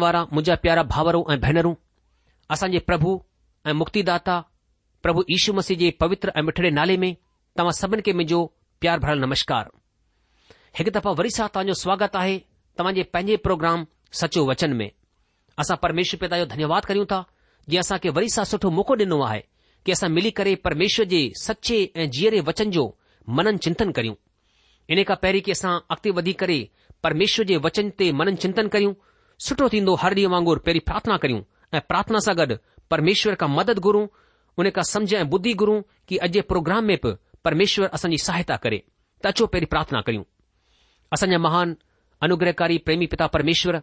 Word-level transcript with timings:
वारा 0.00 0.22
मुंहिंजा 0.32 0.54
प्यारा 0.62 0.82
भाउरो 0.92 1.24
ऐं 1.32 1.38
भेनरूं 1.40 1.74
असांजे 2.54 2.78
प्रभु 2.88 3.20
ऐं 3.66 3.72
मुक्तिदाता 3.80 4.38
प्रभु 5.02 5.22
ईशू 5.36 5.52
मसीह 5.52 5.76
जे 5.78 5.90
पवित्र 6.00 6.32
ऐं 6.36 6.42
मिठड़े 6.44 6.70
नाले 6.78 6.96
में 7.04 7.10
तव्हां 7.58 7.72
सभिनि 7.80 8.02
खे 8.06 8.12
मुंहिंजो 8.12 8.40
प्यार 8.80 8.98
भरियलु 9.04 9.26
नमस्कार 9.26 9.70
हिकु 10.78 10.90
दफ़ो 10.98 11.14
वरी 11.20 11.30
सां 11.36 11.46
तव्हांजो 11.54 11.74
स्वागत 11.82 12.16
आहे 12.22 12.38
तव्हांजे 12.78 13.02
पंहिंजे 13.14 13.36
प्रोग्राम 13.46 13.86
सचो 14.20 14.44
वचन 14.50 14.72
में 14.80 14.90
असां 15.64 15.76
परमेश्वर 15.84 16.20
पिता 16.20 16.38
जो 16.38 16.46
धन्यवाद 16.54 16.84
कयूं 16.90 17.04
था 17.12 17.24
जीअं 17.70 17.80
असांखे 17.80 18.08
वरी 18.18 18.28
सां 18.36 18.44
सुठो 18.52 18.70
मौक़ो 18.78 18.96
ॾिनो 19.04 19.20
आहे 19.30 19.40
की 19.86 19.92
असां 19.92 20.10
मिली 20.16 20.30
करे 20.38 20.54
परमेश्वर 20.66 21.04
जे 21.14 21.20
सचे 21.42 21.78
ऐं 21.96 22.10
जीअरे 22.16 22.40
वचन 22.48 22.70
जो 22.76 22.84
मनन 23.38 23.56
चिंतन 23.64 23.90
करियूं 23.98 24.14
इन 24.94 25.02
खां 25.08 25.16
पहिरीं 25.22 25.40
की 25.46 25.50
असां 25.58 25.78
अॻिते 25.94 26.10
वधी 26.20 26.32
करे 26.44 26.60
परमेश्वर 27.02 27.44
जे 27.46 27.56
वचन 27.66 27.88
ते 27.98 28.10
मनन 28.18 28.34
चिंतन 28.44 28.68
करियूं 28.74 28.92
सुठो 29.44 29.68
थींदो 29.72 29.94
हर 30.00 30.14
ॾींहुं 30.16 30.30
वांगुरु 30.32 30.60
पहिरीं 30.66 30.80
प्रार्थना 30.88 31.16
करियूं 31.22 31.40
ऐं 31.74 31.80
प्रार्थना 31.90 32.18
सां 32.26 32.34
गॾु 32.40 32.56
परमेश्वर 32.94 33.34
खां 33.42 33.48
मदद 33.58 33.78
घुरूं 33.88 34.02
उन 34.62 34.68
खां 34.76 34.84
समझ 34.90 35.08
ऐं 35.20 35.24
ॿुधी 35.36 35.54
घुरूं 35.62 35.78
की 36.10 36.16
अॼु 36.26 36.42
प्रोग्राम 36.52 36.84
में 36.90 36.96
बि 37.06 37.12
परमेश्वर 37.48 37.86
असांजी 37.98 38.18
सहायता 38.26 38.56
करे 38.66 38.78
त 39.24 39.32
अचो 39.32 39.46
पहिरीं 39.54 39.70
प्रार्थना 39.74 40.00
करियूं 40.08 40.24
असांजा 41.16 41.38
महान 41.46 41.74
अनुग्रहकारी 42.26 42.78
प्रेमी 42.86 43.06
पिता 43.14 43.26
परमेश्वर 43.36 43.80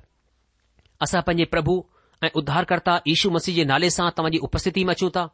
असां 1.07 1.21
पंहिंजे 1.27 1.45
प्रभु 1.55 1.75
ऐं 2.23 2.29
उद्धारकर्ता 2.41 2.93
ईशू 3.15 3.31
मसीह 3.37 3.55
जे 3.59 3.65
नाले 3.73 3.89
सां 3.97 4.09
तव्हांजी 4.17 4.39
उपस्थिति 4.49 4.83
में 4.87 4.93
अचूं 4.95 5.09
था 5.17 5.25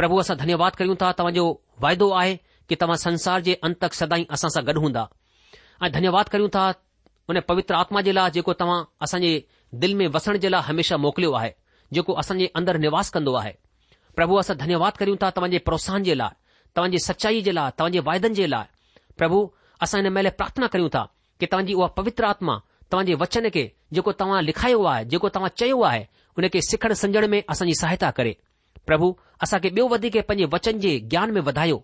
प्रभु 0.00 0.18
असां 0.24 0.36
धन्यवाद 0.42 0.80
करियूं 0.80 0.96
था 1.04 1.12
तव्हांजो 1.20 1.46
वाइदो 1.86 2.10
आहे 2.22 2.34
कि 2.68 2.80
तव्हां 2.82 2.96
संसार 3.06 3.46
जे 3.50 3.54
अंत 3.70 3.78
तक 3.86 4.00
सदाई 4.02 4.26
असां 4.38 4.50
सां 4.56 4.64
गॾु 4.70 4.80
हूंदा 4.86 5.06
ऐं 5.82 5.92
धन्यवाद 5.98 6.28
करियूं 6.34 6.50
था 6.58 6.64
उन 7.28 7.40
पवित्र 7.48 7.74
आत्मा 7.74 8.00
जे 8.06 8.12
लाइ 8.14 8.30
जेको 8.30 8.52
तव्हां 8.60 8.82
असांजे 9.02 9.34
दिलि 9.82 9.94
में 10.00 10.06
वसण 10.16 10.36
जे 10.38 10.48
लाइ 10.48 10.62
हमेशह 10.68 10.96
मोकिलियो 11.04 11.32
आहे 11.38 11.50
जेको 11.98 12.12
असां 12.22 12.36
जे 12.38 12.48
अंदरि 12.60 12.78
निवास 12.84 13.10
कंदो 13.14 13.32
आहे 13.40 13.52
प्रभु 14.18 14.36
असां 14.40 14.56
धन्यवाद 14.62 14.96
करियूं 15.02 15.16
था 15.22 15.30
तव्हांजे 15.38 15.58
प्रोत्साहन 15.68 16.02
जे 16.08 16.16
लाइ 16.18 16.32
तव्हांजे 16.76 16.98
सचाईअ 17.06 17.42
जे 17.46 17.54
लाइ 17.54 17.70
तव्हांजे 17.78 18.00
वाइदनि 18.08 18.34
जे 18.40 18.50
लाइ 18.50 18.64
प्रभु 19.22 19.38
असां 19.86 20.00
हिन 20.02 20.12
महिल 20.16 20.28
प्रार्थना 20.42 20.66
करियूं 20.74 20.88
था 20.98 21.04
कि 21.40 21.46
तव्हांजी 21.52 21.74
उहा 21.80 21.86
पवित्र 22.00 22.24
आत्मा 22.32 22.58
तव्हां 22.92 23.06
जे 23.10 23.14
वचन 23.22 23.48
खे 23.54 23.64
जेको 23.98 24.12
तव्हां 24.20 24.42
लिखायो 24.50 24.82
आहे 24.92 25.04
जेको 25.14 25.28
तव्हां 25.38 25.48
चयो 25.62 25.80
आहे 25.90 26.04
उन 26.38 26.48
खे 26.56 26.60
सिखण 26.70 26.92
समझण 27.04 27.26
में 27.36 27.40
असांजी 27.50 27.74
सहायता 27.80 28.10
करे 28.20 28.34
प्रभु 28.90 29.12
असांखे 29.46 29.68
ॿियो 29.76 29.86
वधीक 29.94 30.16
पंहिंजे 30.28 30.46
वचन 30.54 30.78
जे 30.86 30.98
ज्ञान 31.12 31.30
में 31.34 31.40
वधायो 31.50 31.76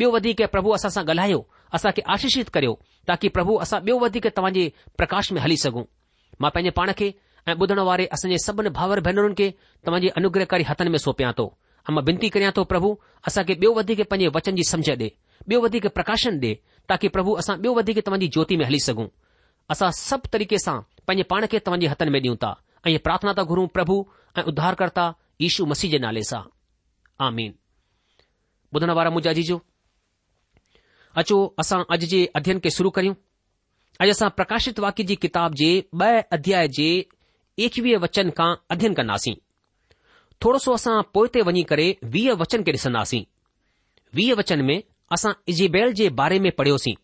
ॿियो 0.00 0.10
वधीक 0.18 0.42
प्रभु 0.56 0.70
असां 0.80 0.90
सां 0.98 1.02
ॻाल्हायो 1.08 1.40
असांखे 1.74 2.02
आशीषित 2.12 2.44
करियो 2.54 2.74
ताकी 3.08 3.28
प्रभु 3.36 3.56
असां 3.62 3.80
ॿियो 3.86 4.08
तव्हां 4.36 4.52
जे 4.52 4.68
प्रकाश 4.98 5.32
में 5.32 5.40
हली 5.40 5.56
सघूं 5.62 5.82
मां 6.40 6.50
पंहिंजे 6.50 6.70
पाण 6.76 6.90
खे 6.98 7.10
ऐं 7.48 7.54
ॿुधण 7.60 7.78
वारे 7.86 8.06
असांजे 8.12 8.36
सभिनी 8.44 8.68
भावर 8.74 9.00
भेनरुनि 9.06 9.34
खे 9.38 9.48
तव्हांजे 9.86 10.08
अनुग्रहकारी 10.16 10.64
हथनि 10.68 10.90
में 10.90 10.98
सौपियां 11.04 11.32
थो 11.38 11.46
ऐं 11.90 11.94
मां 11.94 12.04
बिनती 12.08 12.28
करियां 12.34 12.52
थो 12.56 12.64
प्रभु 12.72 12.90
असांखे 13.28 13.54
ॿियो 13.62 13.72
वधीक 13.78 14.00
पांजे 14.10 14.28
वचन 14.36 14.56
जी 14.56 14.62
समझ 14.70 14.90
डे 15.02 15.08
ॿियो 15.48 15.60
वधीक 15.64 15.86
प्रकाशन 15.98 16.38
ॾे 16.42 16.54
ताकी 16.92 17.08
प्रभु 17.16 17.34
असां 17.42 17.56
ॿियो 17.60 17.72
वधीक 17.78 17.98
तव्हांजी 18.06 18.26
ज्योति 18.36 18.56
में 18.60 18.64
हली 18.70 18.78
सघूं 18.88 19.06
असां 19.74 19.90
सभु 20.00 20.32
तरीक़े 20.32 20.58
सां 20.66 20.78
पैंजे 21.06 21.22
पाण 21.32 21.46
खे 21.52 21.58
तव्हां 21.66 21.80
जे 21.86 22.10
में 22.16 22.20
ॾियूं 22.20 22.36
ता 22.44 22.54
ऐ 22.86 22.96
प्रार्थना 23.08 23.32
था 23.38 23.42
घुरूं 23.52 23.66
प्रभु 23.78 23.98
ऐं 24.38 24.42
उध्धारकर्ता 24.54 25.04
ईशू 25.48 25.66
मसीह 25.74 25.90
जे 25.90 25.98
नाले 26.06 26.22
सां 26.30 26.42
अचो 31.20 31.38
असां 31.60 31.80
अॼु 31.94 32.06
जे 32.12 32.18
अध्यन 32.38 32.58
खे 32.64 32.70
शुरु 32.76 32.90
करियूं 32.96 33.14
अॼु 34.04 34.10
असां 34.16 34.28
प्रकाशित 34.36 34.78
वाक्य 34.84 35.04
जी 35.10 35.16
किताब 35.24 35.54
जे 35.62 35.70
ॿ 36.00 36.22
अध्याय 36.38 36.68
जे 36.76 36.86
एकवीह 37.66 37.98
वचन 38.04 38.30
खां 38.38 38.50
अध्ययन 38.74 38.94
कंदासीं 39.00 39.34
थोरो 40.44 40.58
सो 40.66 40.72
असां 40.78 40.96
पोइ 41.16 41.26
ते 41.34 41.42
वञी 41.48 41.62
करे 41.72 41.86
वीह 42.14 42.32
वचन 42.42 42.64
खे 42.68 42.72
ॾिसंदासीं 42.78 43.22
वीह 44.18 44.30
वचन 44.40 44.64
में 44.68 44.78
असां 45.16 45.32
इज़बैल 45.54 45.92
जे 46.00 46.08
बारे 46.20 46.38
में 46.46 46.50
पढ़ियोसीं 46.60 46.94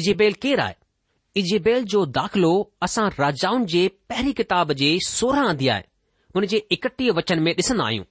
इज़बैल 0.00 0.38
केरु 0.44 0.62
आहे 0.66 0.76
इज़बैल 1.42 1.84
जो 1.94 2.04
दाख़िलो 2.18 2.52
असां 2.88 3.08
राजाउनि 3.18 3.66
जे 3.74 3.86
पहिरीं 4.12 4.32
किताब 4.42 4.72
जे 4.84 4.92
सोरहं 5.08 5.48
अध्याय 5.56 5.84
हुन 6.36 6.46
जे 6.54 6.62
एकटीह 6.78 7.12
वचन 7.20 7.42
में 7.48 7.52
ॾिसंदा 7.58 7.86
आहियूं 7.86 8.04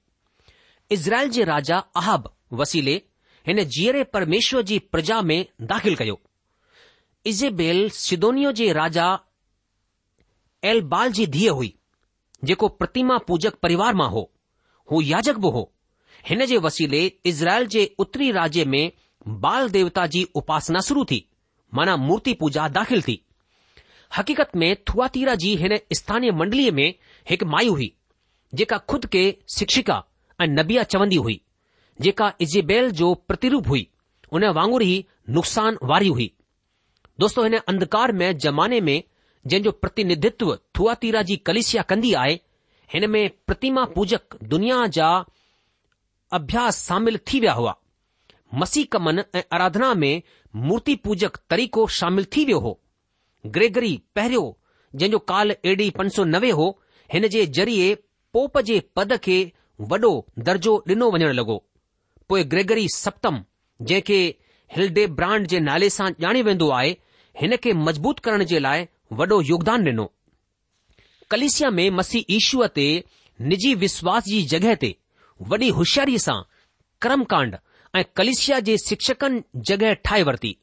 इज़राइल 0.97 1.29
जे 1.39 1.43
राजा 1.53 1.77
अहब 2.03 2.29
वसीले 2.63 3.01
हिन 3.47 3.63
जीअरे 3.75 4.03
परमेश्वर 4.15 4.61
जी 4.71 4.77
प्रजा 4.91 5.21
में 5.29 5.45
दाख़िल 5.69 5.95
कयो 5.95 6.19
इज़ेबेल 7.27 7.89
सिदोनियो 7.99 8.51
जे 8.59 8.71
राजा 8.73 9.07
एलबाल 10.71 11.11
जी 11.11 11.25
धीअ 11.35 11.51
हुई 11.53 11.73
जेको 12.49 12.67
प्रतिमा 12.81 13.17
पूजक 13.27 13.55
परिवार 13.63 13.93
मां 14.01 14.09
हो 14.11 14.29
हू 14.91 15.01
याजक 15.01 15.37
बि 15.45 15.51
हो 15.55 15.71
हिन 16.29 16.45
जे 16.51 16.57
वसीले 16.67 17.03
इज़राइल 17.31 17.65
जे 17.75 17.85
उत्तरी 17.99 18.29
राज्य 18.31 18.65
में 18.73 18.91
बाल 19.43 19.69
देवता 19.71 20.05
जी 20.15 20.23
उपासना 20.41 20.79
शुरू 20.87 21.03
थी 21.11 21.25
माना 21.75 21.95
मूर्ति 22.05 22.33
पूजा 22.39 22.67
दाख़िल 22.79 23.01
थी 23.07 23.21
हक़ीक़त 24.17 24.51
में 24.61 24.75
थुआतीरा 24.89 25.35
जी 25.43 25.55
हिन 25.57 25.77
स्थानीय 25.95 26.31
मंडलीअ 26.39 26.71
में 26.79 26.89
हिकु 27.29 27.45
माई 27.55 27.67
हुई 27.67 27.93
जेका 28.61 28.77
खुद 28.89 29.05
खे 29.13 29.23
शिक्षिका 29.57 30.03
ऐं 30.41 30.47
नबिया 30.59 30.83
चवंदी 30.93 31.15
हुई 31.27 31.39
जेका 32.01 32.31
इजेबेल 32.41 32.89
जो 33.01 33.13
प्रतिरूप 33.27 33.67
हुई 33.69 33.87
वांगुर 34.33 34.81
ही 34.81 34.95
ई 34.97 35.75
वारी 35.87 36.07
हुई 36.07 36.31
दोस्तो 37.19 37.43
हिन 37.43 37.55
अंधकार 37.57 38.11
में 38.19 38.37
ज़माने 38.39 38.79
में 38.81 39.01
जंहिं 39.47 39.63
जो 39.63 39.71
प्रतिनिधित्व 39.81 40.57
थुआतीरा 40.77 41.21
जी 41.29 41.35
कलिशिया 41.47 41.81
कंदी 41.89 42.13
आहे 42.21 42.39
हिन 42.93 43.09
में 43.09 43.29
प्रतिमा 43.47 43.83
पूजक 43.95 44.35
दुनिया 44.53 44.85
जा 44.97 45.07
अभ्यास 46.33 46.85
शामिल 46.87 47.17
थी 47.31 47.39
विया 47.39 47.53
हुआ 47.53 47.75
मसी 48.61 48.83
कमन 48.95 49.23
ऐं 49.35 49.41
आराधना 49.53 49.93
में 49.93 50.21
मूर्तिपूजक 50.69 51.37
तरीक़ो 51.49 51.85
शामिल 51.99 52.25
थी 52.35 52.45
वियो 52.45 52.59
हो 52.59 52.79
ग्रेगरी 53.57 53.95
पहिरियों 54.15 54.51
जंहिं 54.99 55.19
काल 55.27 55.55
एड़ी 55.65 55.89
पंज 55.99 56.11
सौ 56.13 56.23
नवे 56.33 56.49
हो 56.61 56.69
हिन 57.13 57.27
जे 57.35 57.45
ज़रिये 57.57 57.93
पोप 58.33 58.57
जे 58.71 58.79
पद 58.95 59.15
खे 59.25 59.41
वॾो 59.91 60.11
दर्जो 60.49 60.83
डि॒नो 60.87 61.11
वञण 61.11 61.31
लॻो 61.33 61.63
पोइ 62.31 62.43
ग्रेगरी 62.51 62.87
सप्तम 62.93 63.39
जंहिंखे 63.87 64.17
हिलडे 64.75 65.05
ब्रांड 65.17 65.47
जे 65.53 65.59
नाले 65.63 65.89
सां 65.95 66.05
ॼाणियो 66.25 66.43
वेंदो 66.45 66.69
आहे 66.75 66.91
हिन 67.41 67.55
खे 67.63 67.71
मज़बूत 67.87 68.19
करण 68.25 68.43
जे 68.51 68.59
लाइ 68.59 68.85
वॾो 69.19 69.39
योगदान 69.49 69.83
ॾिनो 69.87 70.05
कलिसिया 71.31 71.69
में 71.77 71.89
मसीह 71.97 72.31
यीशूअ 72.33 72.67
ते 72.75 72.85
निजी 73.51 73.73
विश्वास 73.83 74.23
जी 74.29 74.39
जॻहि 74.51 74.75
ते 74.83 74.91
वॾी 75.51 75.69
होशियारीअ 75.79 76.21
सां 76.27 76.37
करमकांड 77.05 77.57
ऐं 77.99 78.03
कलिसिया 78.21 78.59
जे 78.69 78.77
शिक्षकनि 78.85 79.41
जॻहि 79.69 79.93
ठाहे 80.07 80.23
वरिती 80.31 80.53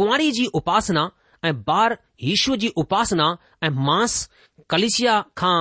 कुंवारी 0.00 0.30
जी 0.38 0.46
उपासना 0.62 1.04
ऐं 1.44 1.52
ॿार 1.80 1.96
ईशूअ 2.32 2.56
जी 2.64 2.72
उपासना 2.84 3.28
ऐं 3.62 3.70
मांस 3.90 4.16
कलिसिया 4.74 5.20
खां 5.42 5.56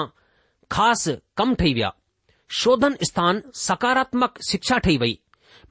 ख़ासि 0.78 1.20
कम 1.42 1.54
ठही 1.64 1.74
विया 1.80 1.94
शोधन 2.62 2.96
स्थान 3.10 3.42
सकारात्मक 3.68 4.38
शिक्षा 4.50 4.76
ठही 4.88 4.98
वई 5.02 5.16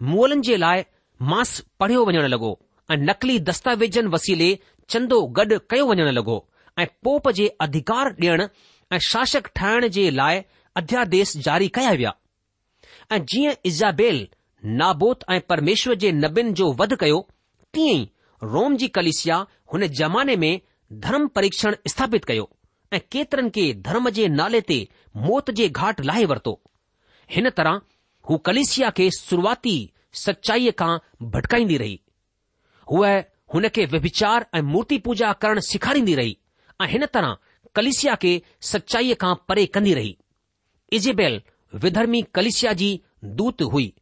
मुअलनि 0.07 0.43
जे 0.47 0.57
लाइ 0.63 0.83
मांस 1.33 1.53
पढ़ियो 1.81 2.01
वञण 2.07 2.27
लॻो 2.31 2.49
ऐं 2.93 2.97
नकली 3.09 3.39
दस्तावेज़नि 3.49 4.09
वसीले 4.15 4.49
चंदो 4.93 5.19
गॾु 5.39 5.57
कयो 5.71 5.85
वञणु 5.91 6.05
लॻो 6.19 6.35
ऐं 6.83 6.87
पोप 7.05 7.29
जे 7.39 7.47
अधिकार 7.67 8.07
ॾियण 8.23 8.41
ऐं 8.95 8.99
शासक 9.11 9.47
ठाहिण 9.59 9.87
जे 9.97 10.05
लाइ 10.21 10.41
अध्यादेश 10.81 11.33
जारी 11.47 11.69
कया 11.79 11.93
विया 12.01 12.13
ऐं 13.15 13.19
जीअं 13.33 13.55
इज़ाबेल 13.71 14.19
नाबोत 14.81 15.25
ऐं 15.35 15.41
परमेश्वर 15.55 15.95
जे 16.03 16.11
नबियुनि 16.19 16.53
जो 16.61 16.69
वध 16.83 16.95
कयो 17.05 17.21
तीअं 17.75 17.97
ई 18.01 18.05
रोम 18.57 18.77
जी 18.83 18.89
कलेसिया 19.01 19.39
हुन 19.73 19.87
ज़माने 20.03 20.37
में 20.45 20.53
धर्म 21.09 21.27
परिक्षण 21.41 21.77
स्थापित 21.95 22.25
कयो 22.33 22.47
ऐं 22.97 23.01
केतिरनि 23.15 23.51
के 23.57 23.67
धर्म 23.89 24.09
जे 24.21 24.29
नाले 24.41 24.61
ते 24.73 24.79
मौत 25.29 25.51
जे 25.63 25.69
घाट 25.83 26.05
लाहे 26.11 26.25
वरितो 26.35 26.55
हिन 27.37 27.51
तरह 27.61 27.81
हू 28.29 28.37
कलिसिया 28.49 28.91
खे 28.99 29.11
शुरूआती 29.21 29.77
सचाईअ 30.17 30.71
खां 30.79 30.97
भटकाईंदी 31.31 31.77
रही 31.79 31.99
हूअ 32.93 33.13
हुन 33.55 33.67
खे 33.75 33.85
व्यभिचार 33.91 34.47
ऐं 34.55 34.61
मूर्ति 34.73 34.99
पूजा 35.07 35.33
करणु 35.43 35.61
सेखारींदी 35.71 36.15
रही 36.21 36.37
ऐं 36.83 36.87
हिन 36.93 37.05
तरह 37.15 37.35
कलिशिया 37.77 38.15
खे 38.23 38.33
सचाईअ 38.73 39.15
खां 39.21 39.35
परे 39.49 39.67
कंदी 39.75 39.95
रही 39.95 40.17
इज़ेबेल 40.99 41.41
विधर्मी 41.83 42.23
कलिशिया 42.35 42.73
जी 42.81 42.89
दूत 43.41 43.63
हुई 43.73 43.93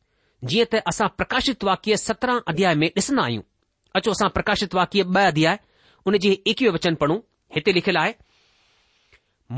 जीअं 0.51 0.67
त 0.73 0.83
असां 0.93 1.09
प्रकाशित 1.17 1.65
वाक्य 1.65 1.97
सत्रहं 2.07 2.41
अध्याय 2.53 2.75
में 2.83 2.87
ॾिसंदा 2.97 3.23
आहियूं 3.23 3.43
अचो 3.97 4.11
असां 4.11 4.29
प्रकाशित 4.37 4.75
वाक्य 4.75 5.03
ॿ 5.15 5.17
अध्याय 5.29 5.59
हुन 6.07 6.17
जी 6.25 6.33
एकवीह 6.53 6.71
वचन 6.77 6.95
पढ़ूं 7.03 7.19
हिते 7.55 7.73
लिखियलु 7.75 7.99
आहे 8.01 8.13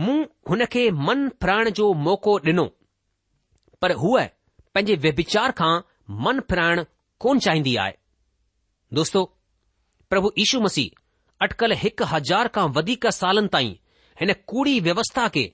मूं 0.02 0.16
हुन 0.50 0.64
खे 0.72 0.88
मन 1.06 1.28
फिराइण 1.42 1.68
जो 1.78 1.92
मौक़ो 2.06 2.38
ॾिनो 2.46 2.64
पर 3.82 3.92
हूअ 4.02 4.20
पंहिंजे 4.74 4.94
व्यभिचार 5.06 5.50
खां 5.60 5.72
मन 6.10 6.40
फिराइण 6.50 6.82
कोन 7.20 7.38
चाहींदी 7.44 7.74
आहे 7.82 7.92
दोस्तो 8.94 9.24
प्रभु 10.10 10.30
यीशू 10.38 10.60
मसीह 10.60 11.00
अटकल 11.44 11.72
हिकु 11.76 12.04
हज़ार 12.12 12.48
खां 12.54 12.66
वधीक 12.76 13.06
सालनि 13.20 13.48
ताईं 13.52 13.70
हिन 14.20 14.32
कूड़ी 14.48 14.78
व्यवस्था 14.86 15.26
खे 15.36 15.44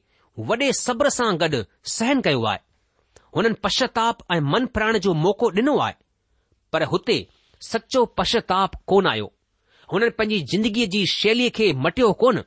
वॾे 0.50 0.72
सब्र 0.80 1.08
सां 1.18 1.32
गॾु 1.42 1.62
सहन 1.96 2.20
कयो 2.26 2.42
आहे 2.50 2.58
हुननि 3.36 3.52
पश्चाताप 3.64 4.22
ऐं 4.32 4.40
मन 4.52 4.66
पाइण 4.78 4.98
जो 5.06 5.14
मौक़ो 5.24 5.50
ॾिनो 5.60 5.76
आहे 5.86 5.94
पर 6.72 6.82
हुते 6.92 7.18
सचो 7.70 8.04
पश्चाताप 8.18 8.74
कोन 8.92 9.06
आयो 9.12 9.32
हुननि 9.92 10.10
पंहिंजी 10.18 10.40
ज़िंदगीअ 10.56 10.88
जी 10.96 11.04
शैलीअ 11.18 11.50
खे 11.60 11.72
मटियो 11.86 12.12
कोन 12.24 12.42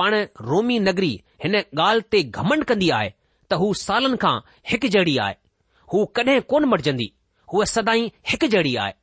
पाण 0.00 0.14
रोमी 0.50 0.78
नगरी 0.88 1.12
हिन 1.44 1.56
ॻाल्हि 1.60 2.08
ते 2.16 2.22
घमंड 2.42 2.64
कंदी 2.72 2.88
आहे 3.00 3.10
त 3.52 3.60
हू 3.64 3.72
सालनि 3.86 4.16
खां 4.26 4.36
हिकु 4.72 4.88
जहिड़ी 4.96 5.16
आहे 5.26 5.34
हू 5.92 6.04
कॾहिं 6.16 6.40
कोन 6.50 6.64
मटिजंदी 6.72 7.06
हूअ 7.52 7.64
सदाई 7.74 8.10
हिकु 8.30 8.46
जहिड़ी 8.54 8.74
आहे 8.84 8.94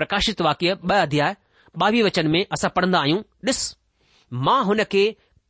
प्रकाशित 0.00 0.40
वाक्य 0.48 0.74
ॿ 0.90 1.00
अध्याय 1.04 1.34
ॿावीह 1.84 2.04
वचन 2.06 2.28
में 2.32 2.40
असां 2.56 2.70
पढ़ंदा 2.78 2.98
आहियूं 3.04 3.22
ॾिस 3.50 3.60
मां 4.48 4.58
हुन 4.68 4.82
खे 4.94 5.04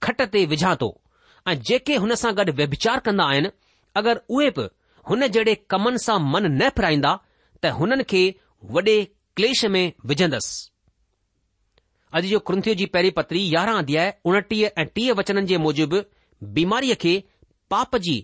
खट 0.06 0.22
ते 0.36 0.44
विझां 0.52 0.74
थो 0.82 0.88
ऐं 1.50 1.54
जेके 1.70 1.96
हुन 2.04 2.14
सां 2.22 2.32
गॾु 2.40 2.52
व्यभिचार 2.60 3.00
कंदा 3.08 3.24
आहिनि 3.32 3.50
अगरि 4.00 4.22
उहे 4.36 4.48
बि 4.58 4.66
हुन 5.10 5.26
जहिड़े 5.36 5.54
कमनि 5.74 6.02
सां 6.06 6.18
मन 6.34 6.48
न 6.50 6.68
फिराईंदा 6.78 7.12
त 7.62 7.74
हुननि 7.80 8.04
खे 8.12 8.22
वॾे 8.76 8.96
क्लेश 9.40 9.64
में 9.76 9.84
विझंदसि 10.12 10.54
अॼु 12.18 12.28
जो 12.34 12.38
कृंथियो 12.48 12.74
जी 12.82 12.86
पहिरीं 12.96 13.14
पत्री 13.20 13.40
यारहं 13.54 13.78
अध्याय 13.84 14.12
उणटीह 14.32 14.80
ऐं 14.82 14.86
टीह 14.98 15.12
वचननि 15.22 15.50
जे 15.52 15.56
मूजिबि 15.66 16.00
बीमारीअ 16.58 16.96
खे 17.06 17.14
पाप 17.74 17.96
जी 18.08 18.16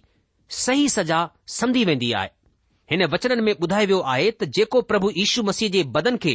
सही 0.53 0.89
सजा 0.95 1.19
सम्झी 1.53 1.85
वेंदी 1.89 2.13
आहे 2.21 2.29
हिन 2.93 3.03
वचन 3.13 3.41
में 3.45 3.53
ॿुधायो 3.61 3.87
वियो 3.91 4.01
आहे 4.15 4.25
त 4.31 4.45
जेको 4.57 4.81
प्रभु 4.91 5.11
ईशू 5.25 5.43
मसीह 5.51 5.71
जे 5.77 5.83
बदन 5.95 6.17
खे 6.25 6.35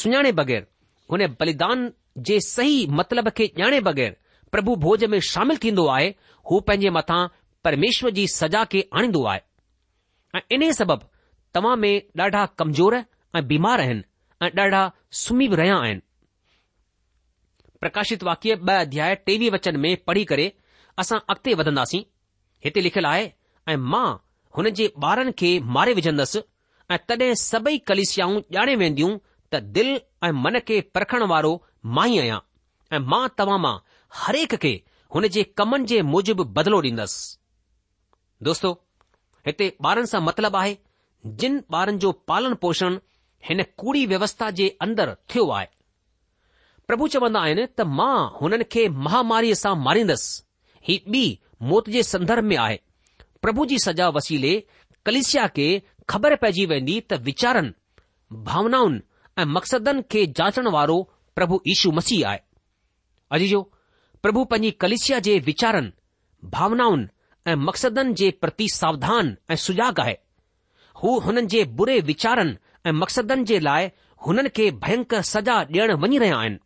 सुञाणे 0.00 0.32
बग़ैर 0.40 0.66
हुन 1.14 1.26
बलिदान 1.40 1.88
जे 2.28 2.38
सही 2.48 2.76
मतिलब 3.00 3.28
खे 3.38 3.46
ॼाणे 3.62 3.80
बग़ैर 3.88 4.14
प्रभु 4.56 4.74
भोज 4.84 5.04
में 5.14 5.18
शामिल 5.30 5.56
थींदो 5.64 5.86
आहे 5.94 6.08
हू 6.50 6.60
पंहिंजे 6.68 6.90
मथां 6.98 7.20
परमेश्वर 7.68 8.10
जी 8.18 8.26
सजा 8.34 8.62
खे 8.74 8.82
आणींदो 9.00 9.24
आहे 9.32 9.40
ऐं 10.34 10.40
इन्हे 10.58 10.72
सबबि 10.80 11.08
तव्हां 11.54 11.76
में 11.86 11.92
ॾाढा 12.22 12.44
कमजोर 12.62 12.96
ऐं 13.00 13.46
बीमार 13.52 13.80
आहिनि 13.86 14.04
ऐं 14.46 14.50
ॾाढा 14.64 14.82
सुम्ही 15.22 15.48
बि 15.48 15.56
रहिया 15.62 15.76
आहिनि 15.88 16.00
प्रकाशित 17.80 18.22
वाक्य 18.30 18.54
ॿ 18.68 18.72
अध्याय 18.86 19.14
टेवीह 19.30 19.50
वचन 19.56 19.76
में 19.86 19.90
पढ़ी 20.10 20.24
करे 20.32 20.46
असां 21.04 21.18
अॻिते 21.34 21.54
वधंदासीं 21.62 22.02
हिते 22.64 22.82
लिखियलु 22.86 23.08
आहे 23.12 23.26
ऐं 23.72 23.76
मां 23.92 24.06
हुन 24.56 24.68
जे 24.78 24.84
ॿारनि 25.04 25.32
खे 25.40 25.48
मारे 25.76 25.94
विझंदसि 25.96 26.40
ऐं 26.94 26.98
तॾहिं 27.08 27.34
सभई 27.40 27.78
कलिसियाऊं 27.88 28.38
ॼाणे 28.56 28.74
वेंदियूं 28.82 29.10
त 29.52 29.60
दिल 29.76 29.90
ऐं 30.26 30.30
मन 30.44 30.58
खे 30.68 30.80
परखण 30.96 31.22
वारो 31.32 31.50
मां 31.96 32.06
ई 32.10 32.16
आहियां 32.22 32.38
ऐं 32.96 33.00
मां 33.14 33.20
तव्हां 33.40 33.58
मां 33.64 33.72
हरेक 34.22 34.54
खे 34.64 34.72
हुन 35.16 35.28
जे 35.34 35.42
कमनि 35.60 35.90
जे 35.92 36.00
मुजिबि 36.14 36.46
बदिलो 36.58 36.80
ॾींदसि 36.86 37.18
दोस्तो 38.48 38.72
हिते 39.50 39.68
ॿारनि 39.90 40.10
सां 40.14 40.22
मतिलब 40.30 40.56
आहे 40.62 40.74
जिन 41.42 41.60
ॿारनि 41.82 42.00
जो 42.06 42.12
पालन 42.32 42.54
पोषण 42.64 42.98
हिन 43.50 43.62
कूड़ी 43.82 44.06
व्यवस्था 44.14 44.50
जे 44.60 44.68
अंदरि 44.88 45.16
थियो 45.34 45.48
आहे 45.60 45.68
प्रभु 46.90 47.06
चवंदा 47.16 47.44
आहिनि 47.48 47.64
त 47.80 47.90
मां 48.00 48.16
हुननि 48.40 48.70
खे 48.76 48.88
महामारीअ 49.08 49.60
सां 49.64 49.76
मारींदसि 49.88 50.36
ही 50.90 51.00
ॿी 51.16 51.24
मौत 51.74 51.88
जे 51.98 52.02
संदर्भ 52.14 52.44
में 52.52 52.56
आहे 52.66 52.78
प्रभु 53.42 53.64
जी 53.70 53.78
सजा 53.84 54.08
वसीले 54.16 54.52
कलशिया 55.06 55.46
खे 55.56 55.66
ख़बर 56.12 56.34
पइजी 56.44 56.64
वेंदी 56.70 56.96
त 57.10 57.18
वीचारनि 57.26 57.72
भावनाउनि 58.48 59.00
ऐं 59.38 59.44
मक़सदनि 59.56 60.02
खे 60.12 60.24
जाचण 60.40 60.70
वारो 60.76 60.96
प्रभु 61.38 61.58
ईशू 61.74 61.90
मसीह 61.98 62.22
आहे 62.30 62.40
अजीजो 63.36 63.60
प्रभु 64.26 64.42
पंहिंजी 64.52 64.70
कलेशिया 64.84 65.18
जे 65.28 65.38
वीचारनि 65.48 65.92
भावनाउनि 66.56 67.06
ऐं 67.52 67.56
मक़सदनि 67.68 68.14
जे 68.22 68.30
प्रति 68.42 68.68
सावधान 68.76 69.32
ऐं 69.50 69.56
सुजाॻ 69.66 69.92
आहे 70.04 70.16
हू 71.02 71.14
हुननि 71.26 71.46
जे 71.54 71.64
बुरे 71.80 71.98
वीचारनि 72.10 72.56
ऐं 72.88 72.92
मक़सदनि 73.02 73.44
जे 73.52 73.58
लाइ 73.68 73.90
हुननि 74.26 74.48
खे 74.58 74.70
भयंकर 74.86 75.22
सजा 75.34 75.56
ॾियणु 75.74 75.96
वञी 76.04 76.18
रहिया 76.24 76.38
आहिनि 76.38 76.58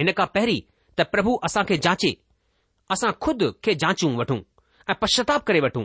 हिन 0.00 0.12
खां 0.18 0.26
पहरीं 0.36 0.60
त 0.98 1.10
प्रभु 1.14 1.34
असां 1.48 1.64
खे 1.70 1.76
जाचे 1.86 2.12
असां 2.96 3.12
खुद 3.26 3.52
खे 3.64 3.74
जाचूं 3.84 4.16
वठूं 4.20 4.40
ऐं 4.90 4.94
पश्चाताप 5.00 5.44
करे 5.46 5.60
वठूं 5.60 5.84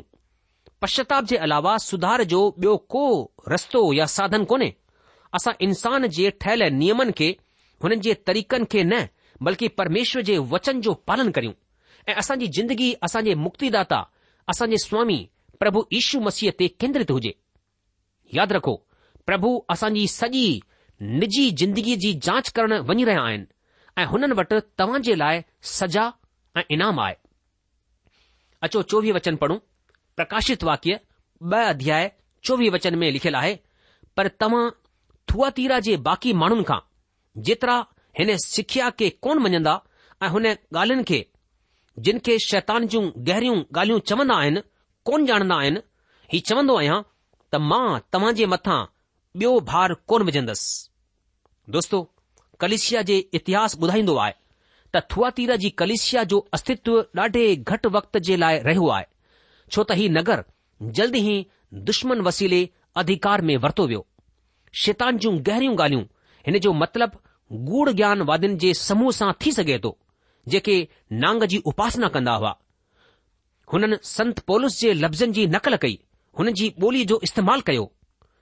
पश्चाताप 0.81 1.25
जे 1.31 1.37
अलावा 1.45 1.77
सुधार 1.87 2.23
जो 2.31 2.39
ॿियो 2.59 2.75
को 2.93 3.03
रस्तो 3.51 3.81
या 3.93 4.05
साधन 4.17 4.43
कोन्हे 4.51 4.73
असां 5.35 5.53
इंसान 5.65 6.07
जे 6.17 6.29
ठहियल 6.41 6.63
नियमन 6.73 7.11
खे 7.17 7.27
हुननि 7.83 7.99
जे 8.07 8.13
तरीक़नि 8.27 8.65
खे 8.71 8.83
न 8.83 9.07
बल्कि 9.45 9.67
परमेश्वर 9.79 10.21
जे 10.29 10.37
वचन 10.53 10.81
जो 10.81 10.93
पालन 11.07 11.29
करियूं 11.31 11.53
ऐं 12.09 12.15
असांजी 12.21 12.47
जिंदगी 12.57 12.91
असांजे 13.03 13.33
मुक्तिदाता 13.45 14.01
असांजे 14.49 14.77
स्वामी 14.85 15.17
प्रभु 15.59 15.83
ईशू 15.99 16.19
मसीह 16.27 16.51
ते 16.59 16.67
केंद्रित 16.79 17.11
हुजे 17.11 17.31
यादि 18.37 18.53
रखो 18.55 18.75
प्रभु 19.27 19.51
असांजी 19.73 20.07
सॼी 20.15 20.45
निजी 21.23 21.49
जिंदगी 21.61 21.95
जी 22.05 22.13
जांच 22.27 22.49
करणु 22.55 22.81
वञी 22.89 23.03
रहिया 23.09 23.23
आहिनि 23.27 23.45
ऐं 24.01 24.05
हुननि 24.13 24.35
वटि 24.39 24.59
तव्हां 24.79 25.01
जे 25.09 25.15
लाइ 25.23 25.41
सजा 25.77 26.09
ऐं 26.59 26.63
इनाम 26.77 26.99
आहे 27.05 27.15
अचो 28.65 28.81
चोवीह 28.89 29.13
वचन 29.15 29.35
पढ़ूं 29.41 29.57
प्रकाशित 30.17 30.63
वाक्य 30.67 30.99
ब 31.49 31.61
अध्याय 31.73 32.05
चोवीह 32.45 32.69
वचन 32.75 32.95
में 33.01 33.07
लिखियलु 33.15 33.37
आहे 33.39 33.53
पर 34.17 34.27
तव्हां 34.43 34.63
थूआतीरा 35.31 35.79
जे 35.87 35.97
बाक़ी 36.07 36.31
माण्हुनि 36.41 36.63
खां 36.69 36.79
जेतिरा 37.49 37.75
हिन 38.19 38.31
सिखिया 38.45 38.89
खे 38.99 39.09
कोन 39.25 39.39
मञंदा 39.45 39.75
ऐं 40.25 40.29
हुन 40.35 40.45
ॻाल्हियुनि 40.53 41.03
खे 41.11 41.19
जिन 42.07 42.19
खे 42.27 42.37
शैतान 42.47 42.87
जूं 42.93 43.03
गहरियूं 43.29 43.57
ॻाल्हियूं 43.63 43.99
चवंदा 44.11 44.35
आहिनि 44.45 44.61
कोन 45.09 45.27
ॼाणंदा 45.29 45.55
आहिनि 45.65 45.81
हीउ 46.33 46.47
चवंदो 46.51 46.77
आहियां 46.79 46.97
त 47.51 47.61
मां 47.69 47.83
तव्हां 48.15 48.33
जे 48.41 48.45
मथां 48.55 48.79
ॿियो 49.43 49.53
भार 49.69 49.93
कोन 50.13 50.23
विझंदसि 50.31 51.71
दोस्तो 51.77 52.01
कलिशिया 52.65 53.01
जे 53.11 53.17
इतिहास 53.41 53.75
ॿुधाईंदो 53.85 54.15
आहे 54.25 54.33
त 54.95 55.01
थुआतीर 55.11 55.55
जी 55.63 55.69
कलिशिया 55.79 56.23
जो 56.31 56.37
अस्तित्व 56.57 56.99
ॾाढे 57.19 57.45
घटि 57.73 57.89
वक़्त 57.95 58.17
जे 58.27 58.35
लाइ 58.43 58.59
रहियो 58.67 58.87
आहे 58.95 59.05
छो 59.75 59.83
त 59.83 59.97
हीउ 60.01 60.11
नगर 60.17 60.43
जल्द 60.99 61.15
ई 61.15 61.45
दुश्मन 61.89 62.21
वसीले 62.27 62.61
अधिकार 63.03 63.41
में 63.49 63.55
वरितो 63.65 63.85
वियो 63.91 64.05
शैतान 64.83 65.17
जूं 65.23 65.33
गहरियूं 65.49 65.73
ॻाल्हियूं 65.77 66.05
हिन 66.47 66.59
जो 66.65 66.73
मतिलबु 66.81 67.61
गूढ़ 67.71 67.91
ज्ञानवादियुनि 67.99 68.57
जे 68.63 68.73
समूह 68.85 69.11
सां 69.19 69.31
थी 69.43 69.51
सघे 69.57 69.77
थो 69.87 69.91
जेके 70.53 70.75
नांग 71.25 71.43
जी 71.51 71.57
उपासना 71.73 72.07
कंदा 72.15 72.35
हुआ 72.41 72.53
हुननि 73.73 73.97
संत 74.15 74.39
पोलिस 74.51 74.79
जे 74.81 74.93
लफ़्ज़नि 75.03 75.31
जी 75.39 75.45
नकल 75.57 75.77
कई 75.85 75.99
हुन 76.41 76.51
जी 76.61 76.73
ॿोलीअ 76.87 77.05
जो 77.13 77.19
इस्तेमालु 77.29 77.67
कयो 77.71 77.85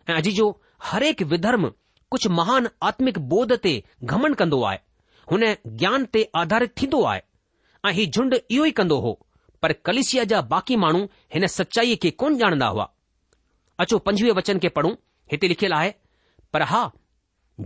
ऐं 0.09 0.15
अॼु 0.21 0.31
जो 0.41 0.47
हरेक 0.91 1.21
विधर्म 1.35 1.71
कुझु 2.15 2.29
महान 2.39 2.67
आत्मिक 2.91 3.17
बोध 3.35 3.53
ते 3.67 3.73
घमन 4.11 4.33
कंदो 4.41 4.61
आहे 4.71 4.79
हुन 5.32 5.44
ज्ञान 5.82 6.05
ते 6.13 6.22
आधारित 6.39 6.72
थींदो 6.82 7.01
आहे 7.12 7.22
ऐं 7.89 7.94
हीउ 8.00 8.05
झुंड 8.17 8.34
इहो 8.36 8.65
ई 8.65 8.72
कंदो 8.79 8.98
हो 9.05 9.13
पर 9.62 9.74
कलिसिया 9.88 10.24
जा 10.32 10.41
बाक़ी 10.53 10.75
माण्हू 10.84 11.01
हिन 11.34 11.46
सचाईअ 11.58 11.96
खे 12.03 12.10
कोन 12.22 12.38
ॼाणंदा 12.41 12.67
हुआ 12.75 12.86
अचो 13.86 13.98
पंजवीह 14.08 14.34
वचन 14.39 14.60
खे 14.65 14.70
पढ़ूं 14.77 14.94
हिते 15.32 15.48
लिखियलु 15.53 15.75
आहे 15.77 15.91
पर 16.53 16.62
हा 16.72 16.84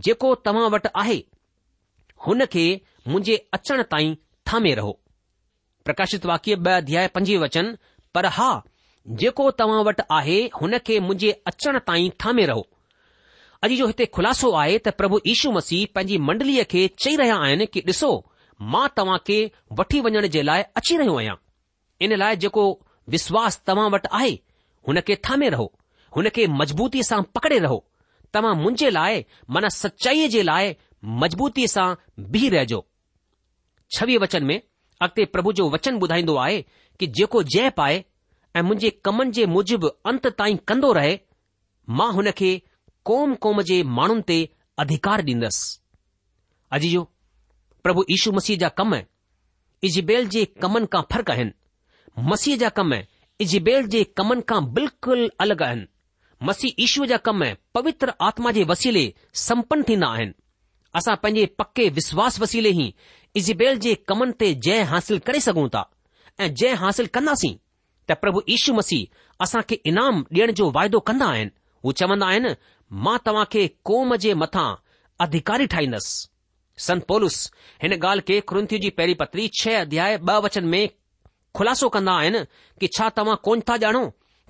जेको 0.08 0.34
तव्हां 0.46 0.70
वटि 0.75 0.89
आहे 1.04 1.20
हुन 2.25 2.46
खे 2.54 2.63
मुंहिंजे 3.12 3.36
अचण 3.58 3.82
ताईं 3.92 4.16
थामे 4.51 4.74
रहो 4.82 4.96
प्रकाशित 5.86 6.25
वाक्य 6.32 6.56
ॿ 6.56 6.72
अध्याय 6.82 7.08
पंजवीह 7.18 7.39
वचन 7.44 7.74
पर 8.16 8.25
हा 8.38 8.50
जेको 9.22 9.50
तव्हां 9.60 9.84
वटि 9.88 10.04
आहे 10.18 10.39
हुन 10.60 10.78
खे 10.88 11.00
मुंहिंजे 11.08 11.32
अचण 11.51 11.78
ताईं 11.89 12.10
थामे 12.25 12.46
रहो 12.51 12.66
अॼु 13.63 13.75
जो 13.75 13.86
हिते 13.88 14.06
ख़ुलासो 14.16 14.50
आहे 14.60 14.78
त 14.80 14.89
प्रभु 15.00 15.18
यीशू 15.28 15.51
मसीह 15.51 15.88
पंहिंजी 15.96 16.18
मंडलीअ 16.28 16.63
खे 16.74 16.84
चई 17.04 17.16
रहिया 17.22 17.36
आहिनि 17.48 17.66
कि 17.74 17.82
ॾिसो 17.88 18.12
मां 18.74 18.84
तव्हां 18.98 19.18
खे 19.28 19.38
वठी 19.80 20.00
वञण 20.06 20.28
जे 20.36 20.42
लाइ 20.50 20.62
अची 20.80 20.98
रहियो 20.98 21.16
आहियां 21.18 21.36
इन 22.06 22.16
लाइ 22.22 22.36
जेको 22.44 22.63
विश्वास 23.16 23.60
तव्हां 23.68 23.89
वटि 23.96 24.10
आहे 24.20 24.32
हुन 24.88 25.00
खे 25.08 25.16
थामे 25.30 25.50
रहो 25.56 25.66
हुन 26.18 26.30
खे 26.38 26.46
मज़बूतीअ 26.62 27.04
सां 27.10 27.20
पकड़े 27.39 27.58
रहो 27.66 27.80
तव्हां 28.38 28.54
मुंहिंजे 28.62 28.89
लाइ 29.00 29.24
माना 29.58 29.70
सचाईअ 29.82 30.30
जे 30.38 30.44
लाइ 30.51 30.72
मज़बूतीअ 31.24 31.68
सां 31.75 31.88
बीह 32.36 32.50
रहिजो 32.56 32.80
छवीह 33.98 34.20
वचन 34.25 34.44
में 34.51 34.56
अॻिते 34.56 35.25
प्रभु 35.36 35.51
जो 35.62 35.68
वचन 35.75 36.00
ॿुधाईंदो 36.06 36.36
आहे 36.48 36.62
कि 37.01 37.08
जेको 37.20 37.44
जय 37.58 37.70
पाए 37.82 38.00
ऐं 38.56 38.63
मुंहिंजे 38.70 38.89
कमनि 39.10 39.32
जे 39.42 39.46
मूजिबि 39.58 39.94
अंत 40.13 40.28
ताईं 40.44 40.58
कंदो 40.74 40.92
रहे 41.00 41.13
मां 42.00 42.12
हुन 42.20 42.32
खे 42.42 42.51
म 43.12 43.62
जे 43.70 43.82
माण्हुनि 43.98 44.22
ते 44.28 44.38
अधिकार 44.82 45.22
ॾींदसि 45.25 45.78
अजी 46.75 46.89
जो 46.89 47.01
प्रभु 47.84 48.01
ईशू 48.16 48.32
मसीह 48.32 48.58
जा 48.63 48.68
कम 48.80 48.94
ईज़बेल 49.88 50.28
जे 50.36 50.44
कमनि 50.62 50.86
खां 50.94 51.01
फ़र्क़ु 51.12 51.34
आहिनि 51.34 52.24
मसीह 52.32 52.58
जा 52.63 52.70
कम 52.78 52.94
इज़बेल 53.46 53.88
जे 53.96 54.04
कमनि 54.20 54.42
खां 54.51 54.60
बिल्कुल 54.74 55.20
अलॻि 55.44 55.63
आहिनि 55.68 55.86
मसीह 56.48 56.82
ईशूअ 56.86 57.06
जा 57.12 57.18
कम 57.28 57.44
पवित्र 57.78 58.13
आत्मा 58.30 58.51
जे 58.58 58.63
वसीले 58.74 59.04
संपन्न 59.48 59.84
थींदा 59.89 60.08
आहिनि 60.18 60.34
असां 61.01 61.16
पंहिंजे 61.24 61.46
पके 61.62 61.88
विश्वास 62.00 62.39
वसीले 62.44 62.70
ई 62.84 62.88
इज़बेल 63.42 63.78
जे 63.88 63.96
कमनि 64.12 64.38
ते 64.44 64.54
जय 64.68 64.82
हासिल 64.94 65.20
करे 65.30 65.39
सघूं 65.48 65.68
था 65.75 65.84
ऐं 66.39 66.54
जय 66.62 66.74
हासिल 66.84 67.08
कंदासीं 67.18 67.56
त 68.10 68.20
प्रभु 68.25 68.42
ईशू 68.58 68.74
मसीह 68.82 69.42
असांखे 69.48 69.82
ईनाम 69.94 70.24
ॾियण 70.34 70.51
जो 70.62 70.70
वाइदो 70.80 71.00
कंदा 71.12 71.28
आहिनि 71.36 71.51
हू 71.86 71.92
चवंदा 72.04 72.25
आहिनि 72.34 72.54
मां 72.91 73.17
तव्हां 73.25 73.46
खे 73.51 73.67
क़ौम 73.86 74.15
जे 74.24 74.34
मथां 74.34 74.74
अधिकारी 75.25 75.65
ठाहींदसि 75.74 76.27
संत 76.86 77.05
पोलस 77.08 77.36
हिन 77.81 77.93
ॻाल्हि 77.96 78.22
खे 78.27 78.39
कृंथियूं 78.50 78.81
जी 78.81 78.89
पहिरीं 79.00 79.15
पत्री 79.22 79.48
छह 79.62 79.79
अध्याय 79.81 80.17
ॿ 80.17 80.41
वचन 80.43 80.65
में 80.74 80.88
खु़लासो 81.55 81.89
कंदा 81.96 82.13
आहिनि 82.22 82.39
कि 82.79 82.88
छा 82.98 83.10
तव्हां 83.19 83.36
कोन 83.48 83.62
था 83.69 83.75
ॼाणो 83.86 84.01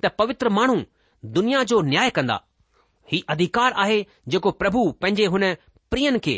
त 0.03 0.11
पवित्र 0.19 0.49
माण्हू 0.59 0.77
दुनिया 1.39 1.63
जो 1.71 1.81
न्याय 1.91 2.09
कंदा 2.19 2.39
ही 3.11 3.23
अधिकार 3.35 3.73
आहे 3.85 4.05
जेको 4.35 4.51
प्रभु 4.61 4.89
पंहिंजे 5.01 5.25
हुन 5.35 5.53
प्रियन 5.91 6.19
खे 6.29 6.37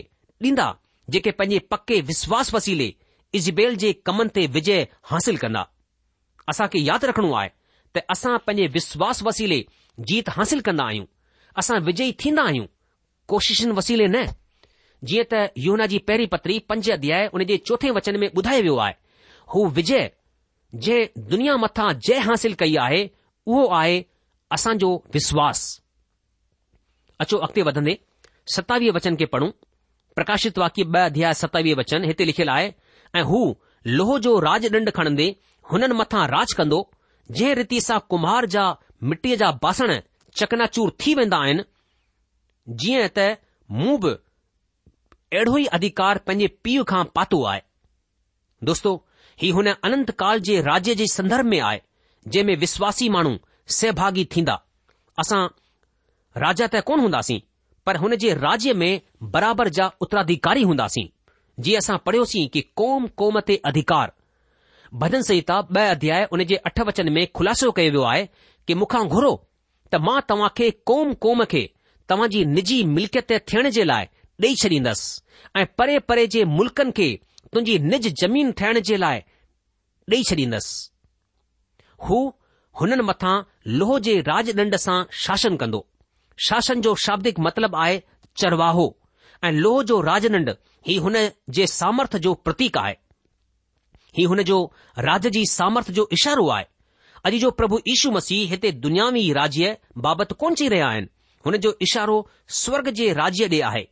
ॾींदा 0.50 0.68
जेके 1.16 1.32
पंहिंजे 1.42 1.60
पके 1.76 2.02
विश्वास 2.12 2.54
वसीले 2.54 2.94
इजबेल 3.42 3.76
जे 3.86 3.94
कमनि 4.08 4.30
ते 4.40 4.48
विजय 4.58 4.88
हासिल 5.14 5.38
कंदा 5.46 5.68
असां 6.54 6.68
खे 6.76 6.80
यादि 6.90 7.08
रखणो 7.14 7.34
आहे 7.42 7.50
त 7.96 8.04
असां 8.16 8.38
पंहिंजे 8.48 8.68
विश्वास 8.80 9.24
वसीले 9.32 9.64
जीत 10.12 10.30
हासिल 10.40 10.62
कंदा 10.70 10.86
आहियूं 10.94 11.06
असां 11.60 11.80
विजयी 11.86 12.12
थींदा 12.24 12.44
आहियूं 12.50 12.66
कोशिशुनि 13.32 13.72
वसीले 13.80 14.08
न 14.16 14.26
जीअं 15.10 15.26
त 15.34 15.42
युना 15.66 15.86
जी 15.92 15.98
पहिरीं 16.08 16.28
पत्री 16.34 16.58
पंज 16.70 16.90
अध्याय 16.98 17.28
उन 17.34 17.44
जे 17.52 17.58
चोथे 17.70 17.90
वचन 17.98 18.20
में 18.24 18.28
ॿुधायो 18.34 18.62
वियो 18.64 18.76
आहे 18.86 18.94
हू 19.54 19.66
विजय 19.78 20.04
जंहिं 20.86 21.26
दुनिया 21.32 21.56
मथां 21.64 21.88
जय 22.08 22.20
हासिल 22.28 22.54
कई 22.62 22.76
आहे 22.88 23.02
उहो 23.46 23.66
आहे 23.80 24.02
असांजो 24.58 24.92
विश्वास 25.14 25.64
अचो 27.26 27.38
अॻिते 27.48 27.62
वधंदे 27.70 27.96
सतावीह 28.56 28.92
वचन 28.98 29.16
खे 29.20 29.26
पढ़ूं 29.34 29.50
प्रकाशित 30.16 30.58
वाक्य 30.60 30.84
ॿ 30.94 31.02
अध्याय 31.10 31.34
सतावीह 31.42 31.76
वचन 31.80 32.04
हिते 32.12 32.26
लिखियलु 32.28 32.52
आहे 32.52 32.72
ऐं 33.20 33.24
हू 33.32 33.42
लोहो 33.98 34.18
जो 34.26 34.40
राज 34.48 34.66
ॾंड 34.76 34.90
खणंदे 35.00 35.28
हुननि 35.72 35.96
मथां 36.02 36.28
राज 36.36 36.54
कंदो 36.60 36.80
जंहिं 37.38 37.56
रीति 37.62 37.82
सां 37.90 38.00
कुम्हार 38.14 38.46
जा 38.56 38.64
मिटीअ 39.12 39.36
जा 39.44 39.52
बासण 39.66 39.94
चकनाचूर 40.40 40.92
थी 41.06 41.14
वेंदा 41.20 41.38
आहिनि 41.46 41.64
जीअं 42.84 43.08
त 43.18 43.24
मूं 43.80 43.96
बि 44.04 44.12
अहिड़ो 45.38 45.58
ई 45.58 45.66
अधिकार 45.78 46.18
पंहिंजे 46.28 46.48
पीउ 46.68 46.84
खां 46.92 47.04
पातो 47.18 47.42
आहे 47.52 47.62
दोस्तो 48.70 48.94
हीउ 49.42 49.56
हुन 49.58 49.68
अनंत 49.90 50.12
काल 50.24 50.40
जे 50.50 50.60
राज्य 50.70 50.96
जे 51.02 51.08
संदर्भ 51.18 51.46
में 51.54 51.60
आहे 51.70 51.82
जंहिं 52.28 52.46
में 52.48 52.56
विश्वासी 52.64 53.10
माण्हू 53.16 53.34
सहभागी 53.80 54.26
थींदा 54.36 54.56
असां 55.26 55.42
राजा 56.46 56.68
त 56.76 56.82
कोन 56.90 57.00
हूंदासीं 57.08 57.40
पर 57.86 57.98
हुन 58.04 58.16
जे 58.24 58.34
राज्य 58.48 58.74
में 58.82 59.02
बराबरि 59.36 59.70
जा 59.80 59.92
उत्तराधिकारी 60.06 60.64
हूंदासीं 60.72 61.08
जीअं 61.66 61.80
असां 61.84 61.98
पढ़ियोसीं 62.08 62.48
की 62.58 62.62
कोम 62.82 63.08
क़ौम 63.22 63.40
ते 63.52 63.60
अधिकार 63.72 64.14
भजन 65.02 65.22
संहिता 65.32 65.58
ॿ 65.76 65.90
अध्याय 65.96 66.24
हुन 66.32 66.44
जे 66.52 66.56
अठ 66.70 66.80
वचन 66.92 67.12
में 67.18 67.26
खु़लासो 67.40 67.72
कयो 67.80 67.90
वियो 67.96 68.04
आहे 68.14 68.26
कि 68.68 68.74
मुखा 68.84 69.02
घुरो 69.18 69.34
त 69.92 69.96
मां 70.08 70.20
तव्हां 70.30 70.50
खे 70.58 70.70
क़ौम 70.90 71.10
क़ौम 71.24 71.44
खे 71.54 71.62
तव्हां 72.10 72.28
जी 72.34 72.44
निजी 72.58 72.76
मिल्कियत 72.98 73.32
थियण 73.52 73.70
जे 73.78 73.84
लाइ 73.92 74.06
ॾेई 74.46 74.54
छॾींदसि 74.62 75.60
ऐं 75.62 75.66
परे 75.80 75.98
परे 76.12 76.26
जे 76.36 76.44
मुल्कनि 76.58 76.92
खे 77.00 77.08
तुंहिंजी 77.54 77.78
निज 77.92 78.08
जमीन 78.22 78.52
ठाहिण 78.62 78.80
जे 78.90 78.98
लाइ 79.04 79.20
ॾेई 80.14 80.24
छॾींदसि 80.30 80.76
हू 82.08 82.20
हुननि 82.82 83.04
मथां 83.10 83.36
लोह 83.82 83.94
जे 84.08 84.16
राज 84.32 84.50
ॾंढ 84.62 84.76
सां 84.86 84.98
शासन 85.26 85.58
कंदो 85.64 85.86
शासन 86.48 86.82
जो 86.88 86.96
शाब्दिक 87.06 87.40
मतिलबु 87.48 87.78
आहे 87.86 88.02
चरवाहो 88.44 88.88
ऐं 89.44 89.52
लोह 89.66 89.82
जो 89.92 90.00
राज 90.10 90.32
ॾंढ 90.38 90.50
हीउ 90.88 91.02
हुन 91.08 91.18
जे 91.60 91.68
सामर्थ 91.78 92.18
जो 92.28 92.34
प्रतीक 92.48 92.78
आहे 92.86 92.96
ही 94.18 94.24
हुन 94.32 94.42
जो 94.52 94.58
राज 95.10 95.28
जी 95.38 95.44
सामर्थ 95.58 95.92
जो 96.00 96.10
इशारो 96.20 96.48
आहे 96.58 96.66
अॼु 97.26 97.38
जो 97.40 97.50
प्रभु 97.58 97.78
ईशू 97.94 98.12
मसीह 98.12 98.50
हिते 98.50 98.72
दुनियावी 98.84 99.24
राज्य 99.38 99.68
बाबति 100.06 100.36
कोन 100.44 100.56
चई 100.60 100.68
रहिया 100.74 100.88
आहिनि 100.90 101.08
हुन 101.46 101.58
जो 101.66 101.74
इशारो 101.88 102.16
स्वर्ग 102.60 102.90
जे 103.00 103.12
राज्य 103.20 103.48
ॾे 103.50 103.60
आहे 103.68 103.84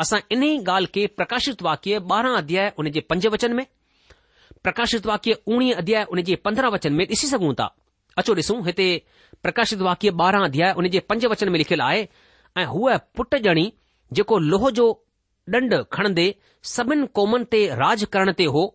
असां 0.00 0.18
इन 0.36 0.42
ई 0.44 0.58
ॻाल्हि 0.62 0.90
खे 0.94 1.06
प्रकाशित 1.16 1.62
वाक्य 1.62 2.00
ॿारहं 2.12 2.36
अध्याय 2.36 2.66
हुन 2.78 2.88
जे 2.96 3.00
पंज 3.10 3.26
वचन 3.34 3.52
में 3.58 3.64
प्रकाशित 4.62 5.06
वाक्य 5.06 5.36
उणिवीह 5.46 5.76
अध्याय 5.82 6.04
उन 6.16 6.22
जे 6.30 6.34
पंद्रहं 6.46 6.72
वचन 6.76 6.92
में 7.00 7.04
ॾिसी 7.12 7.26
सघूं 7.26 7.52
था 7.60 7.68
अचो 8.18 8.34
ॾिसूं 8.34 8.58
हिते 8.66 8.88
प्रकाशित 9.42 9.78
वाक्य 9.88 10.10
ॿारहं 10.22 10.44
अध्याय 10.48 10.88
जे 10.96 11.00
पंज 11.12 11.26
वचन 11.34 11.48
में 11.52 11.58
लिखियलु 11.58 11.84
आहे 11.84 12.02
ऐं 12.62 12.66
हूअ 12.74 12.96
पुट 13.20 13.34
ॼणी 13.48 13.66
जेको 14.18 14.38
लोह 14.48 14.68
जो 14.80 14.88
ॾंड 15.54 15.74
खणंदे 15.92 16.26
सभिनी 16.74 17.06
क़ौमनि 17.14 17.44
ते 17.52 17.64
राज 17.84 18.04
करण 18.12 18.32
ते 18.42 18.44
हो 18.56 18.66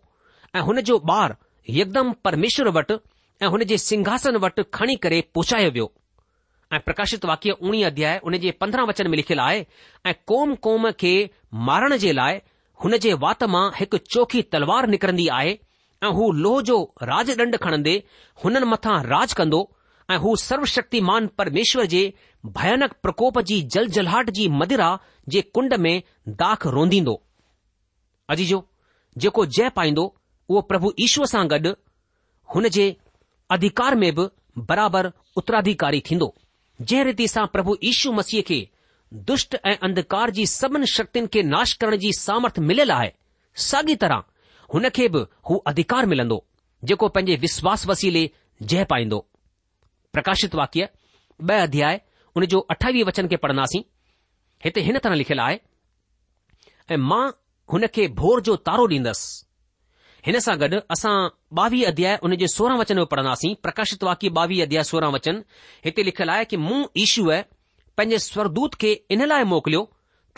ऐं 0.55 0.61
हुन 0.71 0.81
जो 0.91 0.97
ॿारु 1.09 1.33
यकदम 1.81 2.11
परमेश्वर 2.25 2.67
वटि 2.81 2.97
ऐं 3.41 3.47
हुन 3.53 3.63
जे 3.69 3.77
सिंघासन 3.77 4.35
वटि 4.43 4.61
खणी 4.73 4.95
करे 5.03 5.19
पहुचायो 5.35 5.69
वियो 5.73 5.91
ऐं 6.73 6.79
प्रकाशित 6.85 7.25
वाक्य 7.25 7.51
उणीह 7.67 7.85
अध्याय 7.87 8.19
उन 8.27 8.37
जे 8.45 8.51
पंद्रहं 8.61 8.87
वचन 8.87 9.07
में 9.11 9.15
लिखियलु 9.17 9.41
आहे 9.41 9.63
ऐं 10.09 10.13
कोम 10.27 10.53
कोम 10.65 10.87
खे 10.99 11.13
मारण 11.69 11.95
जे 12.03 12.13
लाइ 12.15 12.39
हुन 12.83 12.97
जे 13.03 13.13
वात 13.25 13.43
मां 13.53 13.69
हिकु 13.79 13.97
चोखी 14.13 14.41
तलवार 14.53 14.87
निकिरंदी 14.93 15.27
आहे 15.37 15.51
ऐं 16.03 16.09
हू 16.17 16.31
लोह 16.43 16.61
जो 16.69 16.79
राज 17.11 17.29
ॾंड 17.39 17.55
खणंदे 17.65 17.95
हुननि 18.43 18.65
मथां 18.73 18.99
राज 19.13 19.33
कंदो 19.39 19.61
ऐं 20.11 20.17
हू 20.25 20.35
सर्वशक्तिमान 20.47 21.27
परमेश्वर 21.37 21.85
जे 21.93 22.03
भयानक 22.57 22.91
प्रकोप 23.03 23.39
जी 23.49 23.61
जल 23.75 23.87
जलहाट 23.97 24.29
जी 24.39 24.47
मदिरा 24.59 24.89
जे 25.33 25.41
कुंड 25.55 25.73
में 25.85 25.95
दाख 26.43 26.65
रोंदींदो 26.75 27.21
अजीजो 28.35 28.63
जेको 29.23 29.45
जय 29.57 29.69
पाईंदो 29.79 30.13
उहो 30.49 30.61
प्रभु 30.71 30.93
ईश्वर 31.07 31.25
सां 31.35 31.47
गॾु 31.55 31.73
हुन 32.55 32.67
जे 32.77 32.95
अधिकार 33.51 33.95
में 33.95 34.13
बि 34.15 34.27
बराबरि 34.69 35.09
उत्तराधिकारी 35.37 35.99
थींदो 36.09 36.33
जंहिं 36.81 37.03
रीति 37.05 37.27
सां 37.27 37.45
प्रभु 37.53 37.77
ईशू 37.91 38.11
मसीह 38.13 38.41
खे 38.47 38.57
दुष्ट 39.29 39.55
ऐं 39.65 39.75
अंधकार 39.87 40.31
जी 40.37 40.45
सभिनी 40.53 40.87
शक्त 40.93 41.17
खे 41.33 41.43
नाश 41.53 41.73
करण 41.81 41.97
जी 41.97 42.11
सामर्थ 42.17 42.59
मिलियल 42.69 42.91
आहे 42.91 43.11
साॻी 43.67 43.95
तरह 44.03 44.23
हुन 44.73 44.89
खे 44.97 45.07
बि 45.13 45.23
हू 45.49 45.55
अधिकार 45.71 46.05
मिलंदो 46.13 46.43
जेको 46.89 47.07
पंहिंजे 47.17 47.35
विश्वास 47.45 47.85
वसीले 47.87 48.29
जय 48.61 48.83
पाईंदो 48.91 49.25
प्रकाशित 50.13 50.55
वाक्य 50.55 50.89
ब॒ 51.41 51.59
अध्याय 51.63 52.01
हुन 52.35 52.45
जो 52.55 52.59
अठावीह 52.75 53.05
वचन 53.05 53.27
खे 53.27 53.37
पढ़न्दासीं 53.45 53.81
हिते 54.65 54.81
हिन 54.89 54.99
तरह 54.99 55.15
लिखियल 55.23 55.39
आहे 55.47 55.59
ऐं 56.91 56.97
मां 57.09 57.25
हुन 57.73 57.87
खे 57.95 58.07
भोर 58.21 58.41
जो 58.49 58.55
तारो 58.69 58.87
ॾींदसि 58.87 59.46
हिन 60.27 60.37
सां 60.43 60.53
गॾु 60.61 60.77
असां 60.93 61.11
ॿावीह 61.63 61.85
अध्याय 61.89 62.15
उन 62.27 62.35
जे 62.39 62.47
सोरहं 62.53 62.77
वचन 62.79 62.95
में 63.01 63.05
पढ़ंदासीं 63.11 63.53
प्रकाशित 63.65 64.03
वाक्य 64.03 64.29
ॿावीह 64.37 64.63
अध्याय 64.63 64.83
सोरहं 64.89 65.11
वचन 65.13 65.37
हिते 65.85 66.03
लिखियलु 66.05 66.31
आहे 66.31 66.43
की 66.53 66.57
मूं 66.63 66.79
ईशूअ 67.03 67.37
पंहिंजे 67.97 68.17
स्वरदूत 68.23 68.73
खे 68.81 68.91
इन 69.15 69.23
लाइ 69.31 69.43
मोकिलियो 69.51 69.81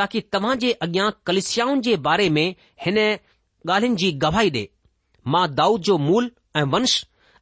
ताकी 0.02 0.21
तव्हां 0.34 0.54
जे 0.63 0.71
अॻियां 0.88 1.10
कलश्याउनि 1.30 1.82
जे 1.88 1.95
बारे 2.10 2.30
में 2.36 2.45
हिन 2.86 2.99
ॻाल्हियुनि 2.99 3.97
जी 4.04 4.12
गवाही 4.25 4.49
ॾे 4.60 4.65
मां 5.36 5.43
दाऊद 5.62 5.82
जो 5.89 5.97
मूल 6.10 6.30
ऐं 6.60 6.65
वंश 6.75 6.93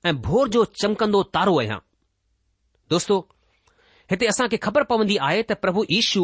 ऐं 0.08 0.16
भोर 0.30 0.50
जो 0.58 0.64
चमकंदो 0.84 1.24
तारो 1.38 1.60
आहियां 1.64 1.80
दोस्तो 2.96 3.20
हिते 4.12 4.34
असां 4.34 4.48
खे 4.56 4.62
ख़बर 4.70 4.90
पवंदी 4.96 5.20
आहे 5.30 5.44
त 5.52 5.60
प्रभु 5.66 5.88
ईशू 6.02 6.24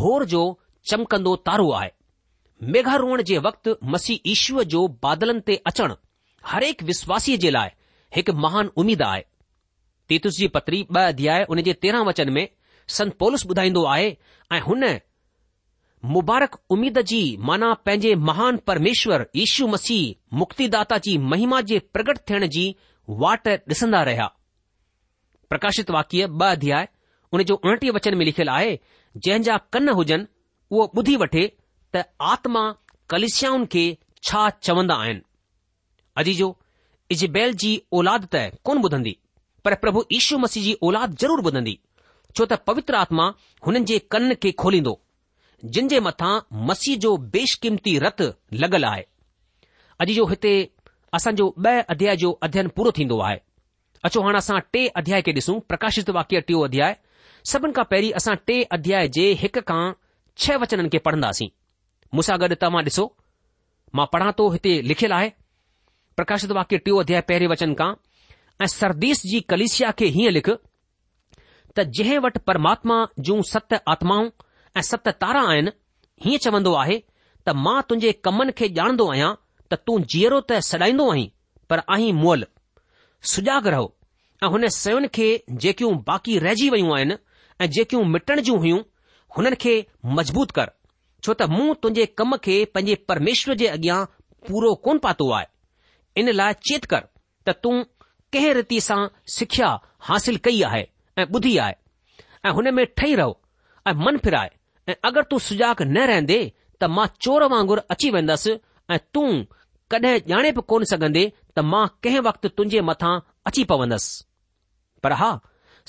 भोर 0.00 0.28
जो 0.36 0.44
चमकंदो 0.92 1.36
तारो 1.50 1.70
आहे 1.80 1.90
मेघारोहण 2.62 3.22
जे 3.26 3.38
वक़्तु 3.44 3.74
मसीह 3.92 4.18
ईश्वर 4.32 4.64
जो 4.74 4.86
बादलनि 5.02 5.40
ते 5.46 5.56
अचणु 5.70 5.94
हरेक 6.50 6.82
विश्वासीअ 6.90 7.36
जे 7.44 7.50
लाइ 7.52 7.68
हिकु 8.16 8.32
महान 8.44 8.70
उमीद 8.82 9.02
आहे 9.02 9.22
तीतुस 10.10 10.36
जी 10.38 10.46
पत्री 10.54 10.82
ॿ 10.94 11.00
अध्याय 11.12 11.44
उन 11.54 11.60
जे 11.66 11.72
तेरहं 11.82 12.04
वचन 12.06 12.32
में 12.32 12.46
संत 12.96 13.12
पोलस 13.18 13.46
ॿुधाईंदो 13.50 13.84
आहे 13.94 14.08
ऐं 14.52 14.60
हुन 14.66 14.84
मुबारक 16.14 16.56
उमीद 16.70 16.98
जी 17.10 17.20
माना 17.50 17.72
पंहिंजे 17.86 18.14
महान 18.28 18.56
परमेश्वर 18.70 19.24
ईशू 19.44 19.66
मसीह 19.74 20.34
मुक्तिदाता 20.40 20.98
जी 21.06 21.16
महिमा 21.32 21.60
जे 21.70 21.78
प्रगट 21.92 22.18
थियण 22.28 22.46
जी 22.56 22.64
वाट 23.22 23.48
ॾिसंदा 23.72 24.02
रहिया 24.10 24.26
प्रकाशित 25.48 25.90
वाक्य 25.98 26.26
ॿ 26.26 26.46
अध्याय 26.50 26.88
उन 27.32 27.42
जो 27.52 27.60
उणटीह 27.64 27.90
वचन 27.94 28.16
में 28.18 28.24
लिखियलु 28.24 28.50
आहे 28.52 28.76
जंहिंजा 29.16 29.56
कन 29.72 29.88
हुजनि 30.00 30.24
उहो 30.70 30.86
ॿुधी 31.00 31.16
वठे 31.24 31.46
त 31.94 32.02
आत्मा 32.32 32.62
कलिश्याउनि 33.10 33.66
खे 33.72 33.84
छा 34.28 34.40
चवंदा 34.66 34.94
आहिनि 35.02 35.20
अॼु 36.20 36.32
जो 36.40 36.48
इज़बैल 37.16 37.52
जी 37.62 37.70
औलाद 37.98 38.22
त 38.34 38.44
कोन 38.66 38.78
ॿुधंदी 38.86 39.12
पर 39.64 39.74
प्रभु 39.84 40.00
ईशू 40.18 40.38
मसीह 40.44 40.62
जी 40.68 40.72
औलाद 40.88 41.14
ज़रूर 41.22 41.44
ॿुधंदी 41.48 41.76
छो 42.36 42.44
त 42.44 42.52
पवित्र 42.70 42.94
आत्मा 43.04 43.26
हुननि 43.66 43.84
जे 43.90 43.98
कन 44.14 44.34
खे 44.44 44.52
खोलींदो 44.62 44.94
जिन 45.76 45.88
जे 45.94 46.00
मथां 46.08 46.32
मसीह 46.70 46.96
जो 47.06 47.12
बेशकीमती 47.36 47.96
रत 48.06 48.22
लॻल 48.64 48.84
आहे 48.92 49.04
अॼु 50.04 50.14
जो 50.20 50.26
हिते 50.34 50.54
असांजो 51.20 51.46
ॿ 51.66 51.82
अध्याय 51.96 52.16
जो 52.24 52.30
अध्ययन 52.48 52.68
पूरो 52.78 52.90
थींदो 52.98 53.18
आहे 53.28 53.38
अचो 54.08 54.22
हाणे 54.26 54.38
असां 54.44 54.58
टे 54.72 54.86
अध्याय 55.02 55.22
खे 55.28 55.32
ॾिसूं 55.40 55.58
प्रकाशित 55.72 56.10
वाक्य 56.18 56.40
टियों 56.48 56.64
अध्याय 56.70 56.96
सभिनि 57.54 57.74
खां 57.80 57.84
पहिरीं 57.94 58.12
असां 58.22 58.34
टे 58.48 58.62
अध्याय 58.78 59.08
जे 59.18 59.26
हिक 59.44 59.58
खां 59.70 59.82
छह 60.44 60.56
वचननि 60.64 60.92
खे 60.94 60.98
पढ़ंदासीं 61.06 61.48
मूंसां 62.14 62.36
गॾु 62.40 62.54
तव्हां 62.62 62.82
ॾिसो 62.86 63.04
मां 63.98 64.04
पढ़ा 64.12 64.30
थो 64.38 64.44
हिते 64.56 64.72
लिखियलु 64.90 65.14
आहे 65.14 65.28
प्रकाशित 66.16 66.50
वाक्य 66.58 66.78
टियों 66.86 67.00
अध्याय 67.02 67.20
पहिरें 67.30 67.46
वचन 67.52 67.72
खां 67.80 67.88
ऐं 68.62 68.66
सरदीस 68.74 69.22
जी 69.30 69.40
कलिशिया 69.52 69.90
खे 70.00 70.10
हीअं 70.16 70.32
लिख 70.36 70.50
त 70.56 71.84
जंहिं 71.98 72.18
वटि 72.26 72.42
परमात्मा 72.50 72.98
जूं 73.28 73.40
सत 73.52 73.74
आत्माऊं 73.94 74.28
ऐं 74.80 74.84
सत 74.90 75.08
तारा 75.24 75.40
आहिनि 75.54 75.72
हीअं 76.26 76.44
चवंदो 76.46 76.74
आहे 76.84 76.98
त 77.02 77.56
मां 77.64 77.76
तुंहिंजे 77.90 78.12
कमनि 78.28 78.54
खे 78.60 78.68
ॼाणंदो 78.78 79.08
आहियां 79.16 79.32
त 79.72 79.80
तूं 79.88 79.98
जीअरो 80.14 80.40
त 80.52 80.60
सॾाईंदो 80.68 81.08
आहीं 81.16 81.26
पर 81.72 81.82
आहीं 81.96 82.12
मुअल 82.20 82.46
सुजाग 83.34 83.68
रहो 83.76 83.90
ऐं 84.44 84.52
हुन 84.56 84.68
सयुनि 84.78 85.12
खे 85.20 85.28
जेकियूं 85.66 85.92
बाकी 86.12 86.38
रहिजी 86.46 86.70
वयूं 86.76 86.96
आहिनि 87.00 87.18
ऐं 87.60 87.70
जेकियूं 87.80 88.06
मिटण 88.14 88.44
जूं 88.50 88.58
हुयूं 88.66 88.80
हुननि 89.38 89.62
खे 89.66 89.76
मज़बूत 90.20 90.50
कर 90.60 90.72
छो 91.24 91.32
त 91.40 91.42
मूं 91.56 91.66
तुंहिंजे 91.82 92.04
कम 92.18 92.36
खे 92.44 92.54
पंहिंजे 92.76 92.94
परमेश्वर 93.10 93.54
जे 93.60 93.66
अॻियां 93.76 93.98
पूरो 94.48 94.72
कोन 94.86 94.98
पातो 95.04 95.28
आहे 95.32 95.46
इन 96.20 96.28
लाइ 96.40 96.52
चेत 96.68 96.84
कर 96.92 97.00
त 97.48 97.54
तूं 97.64 97.74
कंहिं 98.34 98.52
रीति 98.60 98.80
सां 98.88 98.98
शिक्या 99.36 99.68
हासिल 100.08 100.36
कई 100.46 100.60
आहे 100.68 100.82
ऐं 101.22 101.26
ॿुधी 101.36 101.56
आहे 101.64 101.74
ऐं 102.46 102.50
हुन 102.58 102.70
में 102.78 102.84
ठही 102.98 103.14
रहो 103.20 103.32
ऐं 103.88 103.94
मन 104.04 104.18
फिराए 104.26 104.50
ऐं 104.90 104.94
अगरि 105.08 105.24
तूं 105.30 105.38
सुजाक 105.48 105.82
न 105.82 106.04
रहंदे 106.12 106.38
त 106.80 106.92
मां 106.96 107.06
चोर 107.24 107.44
वांगुरु 107.54 107.86
अची 107.96 108.10
वेंदसि 108.16 108.56
ऐं 108.94 108.98
तूं 109.14 109.28
कॾहिं 109.94 110.14
ॼाणे 110.34 110.52
बि 110.58 110.62
कोन 110.70 110.84
सघंदे 110.92 111.24
त 111.56 111.66
मां 111.72 111.84
कंहिं 112.04 112.20
वक़्तु 112.28 112.48
तुंहिंजे 112.56 112.80
मथां 112.90 113.14
अची 113.48 113.64
पवंदसि 113.72 114.22
पर 115.04 115.12
हा 115.22 115.32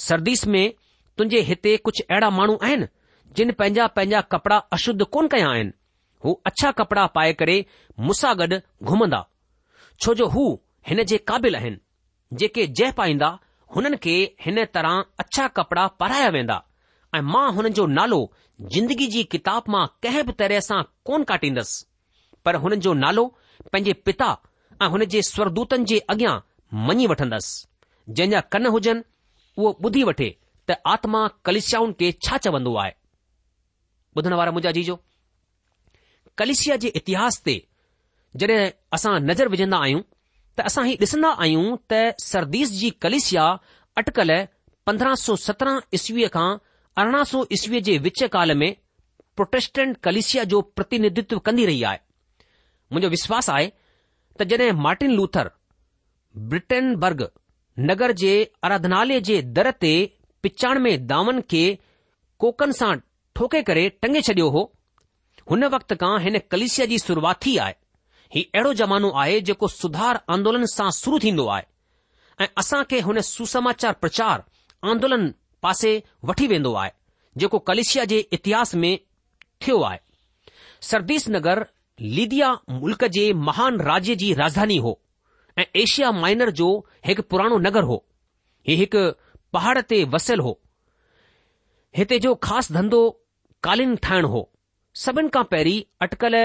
सर्दीस 0.07 0.47
में 0.53 0.65
तुंहिंजे 1.17 1.39
हिते 1.51 1.75
कुझु 1.87 2.01
अहिड़ा 2.09 2.29
माण्हू 2.39 2.55
आहिनि 2.67 2.87
जिन 3.37 3.51
पंहिंजा 3.59 3.85
पंहिंजा 3.95 4.19
कपड़ा 4.33 4.57
अशुद्ध 4.75 5.03
कोन 5.13 5.27
कया 5.27 5.47
आहिनि 5.51 5.71
हू 6.25 6.31
अछा 6.47 6.69
कपड़ा 6.79 7.05
पाए 7.15 7.31
करे 7.39 7.55
मुसां 8.09 8.33
गॾु 8.41 8.57
घुमंदा 8.91 9.19
छो 10.03 10.13
जो 10.19 10.27
हू 10.35 10.43
हिन 10.89 11.03
जे 11.11 11.17
क़ाबिल 11.31 11.55
आहिनि 11.59 12.37
जेके 12.41 12.65
जय 12.79 12.91
पाईंदा 12.99 13.29
हुननि 13.75 13.97
खे 14.05 14.15
हिन 14.45 14.63
तरह 14.77 15.03
अछा 15.23 15.47
कपड़ा 15.59 15.85
पाराया 16.03 16.29
वेंदा 16.37 16.57
ऐं 17.17 17.21
मां 17.33 17.45
हुननि 17.57 17.69
जो 17.79 17.85
नालो 17.99 18.19
जिंदगी 18.77 19.07
जी 19.15 19.23
किताब 19.35 19.63
मां 19.75 19.85
कंहिं 20.03 20.25
बि 20.29 20.33
तरह 20.41 20.59
सां 20.71 20.81
कोन 21.09 21.23
काटींदसि 21.31 21.85
पर 22.45 22.55
हुननि 22.65 22.81
जो 22.87 22.93
नालो 23.03 23.25
पंहिंजे 23.71 23.93
पिता 24.09 24.29
ऐं 24.83 24.87
हुन 24.95 25.05
जे 25.15 25.21
स्वरदूतनि 25.35 25.85
जे 25.93 25.99
अॻियां 26.15 26.33
मञी 26.87 27.07
वठंदसि 27.11 28.13
जंहिंजा 28.17 28.41
कन 28.55 28.65
हुजनि 28.77 29.03
उहो 29.57 29.75
ॿुधी 29.87 30.03
वठे 30.11 30.29
त 30.69 30.77
आत्मा 30.95 31.27
कलिशाउनि 31.49 31.95
खे 32.03 32.11
छा 32.27 32.37
चवंदो 32.47 32.75
आहे 32.83 32.93
ॿुधण 34.17 34.33
वारा 34.39 34.51
मुंहिंजा 34.55 34.71
जीजो 34.77 34.95
कलिशिया 36.41 36.75
जे 36.83 36.87
इतिहास 36.99 37.39
ते 37.47 37.55
जॾहिं 38.41 38.69
असां 38.97 39.13
नज़र 39.29 39.47
विझंदा 39.53 39.77
आहियूं 39.85 40.01
त 40.01 40.65
असां 40.69 40.83
हीउ 40.87 40.97
ॾिसंदा 41.03 41.31
आहियूं 41.45 41.75
त 41.91 41.99
सरदीस 42.29 42.71
जी 42.81 42.89
कलिशिया 43.05 43.45
अटकल 44.01 44.31
पंद्रहं 44.89 45.15
सौ 45.25 45.35
सत्रहं 45.45 45.79
ईस्वीअ 45.99 46.29
खां 46.35 46.47
अरिड़हं 47.03 47.23
सौ 47.33 47.41
ईस्वीअ 47.57 47.81
जे 47.89 47.97
विच 48.07 48.23
काल 48.35 48.55
में 48.61 48.69
प्रोटेस्टेंट 49.39 49.97
कलिशिया 50.07 50.43
जो 50.55 50.61
प्रतिनिधित्व 50.79 51.39
कंदी 51.49 51.65
रही 51.71 51.83
आहे 51.89 52.01
मुंहिंजो 52.91 53.09
विश्वास 53.15 53.49
आहे 53.55 53.69
त 54.39 54.47
जॾहिं 54.53 54.71
मार्टिन 54.87 55.11
लूथर 55.19 55.49
ब्रिटेन्बर्ग 56.53 57.25
नगर 57.89 58.11
जे 58.23 58.31
आराधनालय 58.69 59.19
जे 59.31 59.41
दर 59.59 59.69
ते 59.85 59.93
पिचाण 60.45 60.81
में 60.87 60.93
दावन 61.13 61.41
खे 61.53 61.65
कोकन 62.43 62.71
सां 62.81 62.93
ठोके 63.35 63.61
करे 63.67 63.87
टंगे 64.01 64.21
छडि॒यो 64.27 64.49
हो 64.51 64.61
हुन 65.51 65.63
वक़्त 65.73 65.93
खां 66.01 66.11
हिन 66.25 66.37
कलिशिया 66.51 66.85
जी 66.91 66.97
शुरूआत 66.99 67.39
थी 67.45 67.55
आहे 67.65 67.73
हीउ 68.35 68.43
अहिड़ो 68.43 68.73
ज़मानो 68.81 69.09
आहे 69.23 69.39
जेको 69.49 69.67
सुधार 69.71 70.19
आंदोलन 70.35 70.65
सां 70.73 70.89
शुरू 70.99 71.19
थींदो 71.25 71.47
आहे 71.55 71.63
ऐं 72.43 72.47
असां 72.63 72.83
खे 72.93 72.99
हुन 73.07 73.19
सुसमाचार 73.29 73.93
प्रचार 74.05 74.43
आंदोलन 74.93 75.27
पासे 75.63 75.91
वठी 76.31 76.47
वेंदो 76.53 76.73
आहे 76.83 76.91
जेको 77.43 77.59
कलिशिया 77.71 78.05
जे 78.13 78.19
इतिहास 78.39 78.73
में 78.83 78.89
थियो 79.65 79.79
आहे 79.89 79.99
सरदीस 80.91 81.27
नगर 81.35 81.65
लीदीआ 82.17 82.53
मुल्क 82.79 83.03
जे 83.17 83.25
महान 83.49 83.79
राज्य 83.89 84.15
जी 84.23 84.33
राजधानी 84.43 84.77
हो 84.87 84.99
ऐं 85.59 85.65
एशिया 85.83 86.11
माइनर 86.21 86.49
जो 86.61 86.69
हिकु 87.09 87.23
पुराणो 87.33 87.57
नगर 87.67 87.83
हो 87.91 87.97
हीउ 88.69 88.77
हिकु 88.83 89.03
पहाड़ 89.57 89.77
ते 89.93 90.03
वसियलु 90.15 90.43
हो 90.49 90.57
हिते 92.01 92.19
जो 92.27 92.33
ख़ासि 92.47 92.73
धंधो 92.79 93.03
कालिन 93.65 93.95
ठाहिण 94.05 94.25
हो 94.31 94.39
सभिनि 95.03 95.29
खां 95.35 95.43
पहिरीं 95.51 95.77
अटकल 96.05 96.35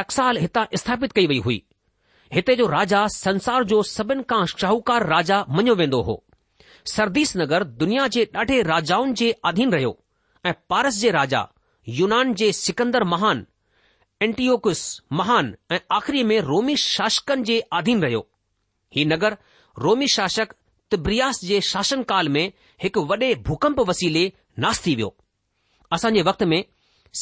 टक्साल 0.00 0.38
हितां 0.42 0.62
स्थापित 0.80 1.12
कई 1.12 1.26
वई 1.30 1.38
हुई 1.46 1.56
हिते 2.34 2.54
जो 2.60 2.66
राजा 2.74 3.00
संसार 3.14 3.64
जो 3.72 3.82
सभिनि 3.94 4.22
खां 4.32 4.44
शाहूकार 4.52 5.06
राजा 5.14 5.38
मञियो 5.56 5.74
वेंदो 5.82 6.00
हो 6.10 6.14
सर्दीस 6.94 7.36
नगर 7.42 7.64
दुनिया 7.82 8.06
जे 8.16 8.24
ॾाढे 8.42 8.60
राजाउनि 8.70 9.12
जे 9.22 9.32
आधीन 9.52 9.72
रहियो 9.76 9.90
ऐं 10.46 10.52
पारस 10.74 10.98
जे 11.00 11.10
राजा 11.20 11.40
युनान 11.98 12.32
जे 12.42 12.52
सिकन्दर 12.62 13.04
महान 13.16 13.44
एन्टोकुस 14.26 14.84
महान 15.22 15.54
ऐं 15.70 15.80
आख़िरी 16.00 16.22
में 16.30 16.38
रोमी 16.54 16.76
शासकनि 16.88 17.42
जे 17.52 17.58
आधीन 17.80 18.02
रहियो 18.06 18.24
ही 18.96 19.04
नगर 19.14 19.36
रोमी 19.88 20.08
शासक 20.18 20.54
तिब्रियास 20.96 21.44
जे 21.50 21.60
शासनकाल 21.74 22.28
में 22.38 22.44
हिकु 22.86 23.04
वॾे 23.12 23.34
भूकंप 23.50 23.80
वसीले 23.92 24.30
नासु 24.66 24.86
थी 24.86 24.94
वियो 25.02 25.16
असांजे 25.92 26.22
वक़्त 26.28 26.42
में 26.50 26.62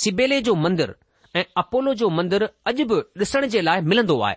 सिबेले 0.01 0.41
जो 0.47 0.55
मंदरु 0.63 0.93
ऐं 1.41 1.45
अपोलो 1.63 1.93
जो 2.01 2.09
मंदरु 2.19 2.47
अॼु 2.71 2.85
बि 2.93 2.97
ॾिसण 3.23 3.47
जे 3.53 3.61
लाइ 3.67 3.81
मिलंदो 3.91 4.17
आहे 4.21 4.35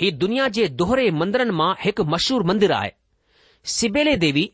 ही 0.00 0.10
दुनिया 0.22 0.48
जे 0.56 0.66
दोहरे 0.80 1.06
मंदरनि 1.20 1.50
मां 1.60 1.70
हिकु 1.84 2.04
मशहूर 2.14 2.42
मंदरु 2.50 2.74
आहे 2.78 2.90
सिबेले 3.76 4.16
देवी 4.24 4.44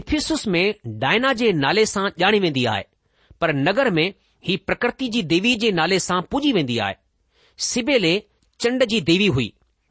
इफिसुस 0.00 0.46
में 0.54 0.74
डायना 1.04 1.32
जे 1.42 1.52
नाले 1.66 1.84
सां 1.92 2.06
ॼाणी 2.24 2.38
वेंदी 2.46 2.64
आहे 2.72 2.82
पर 3.40 3.54
नगर 3.60 3.90
में 4.00 4.04
ही 4.48 4.56
प्रकृति 4.70 5.08
जी 5.16 5.22
देवी 5.34 5.54
जे 5.64 5.70
नाले 5.80 5.98
सां 6.08 6.20
पूजी 6.34 6.52
वेंदी 6.58 6.78
आहे 6.88 6.94
सिबेले 7.70 8.12
चंड 8.64 8.84
जी 8.94 9.00
देवी 9.12 9.26
हुई 9.38 9.48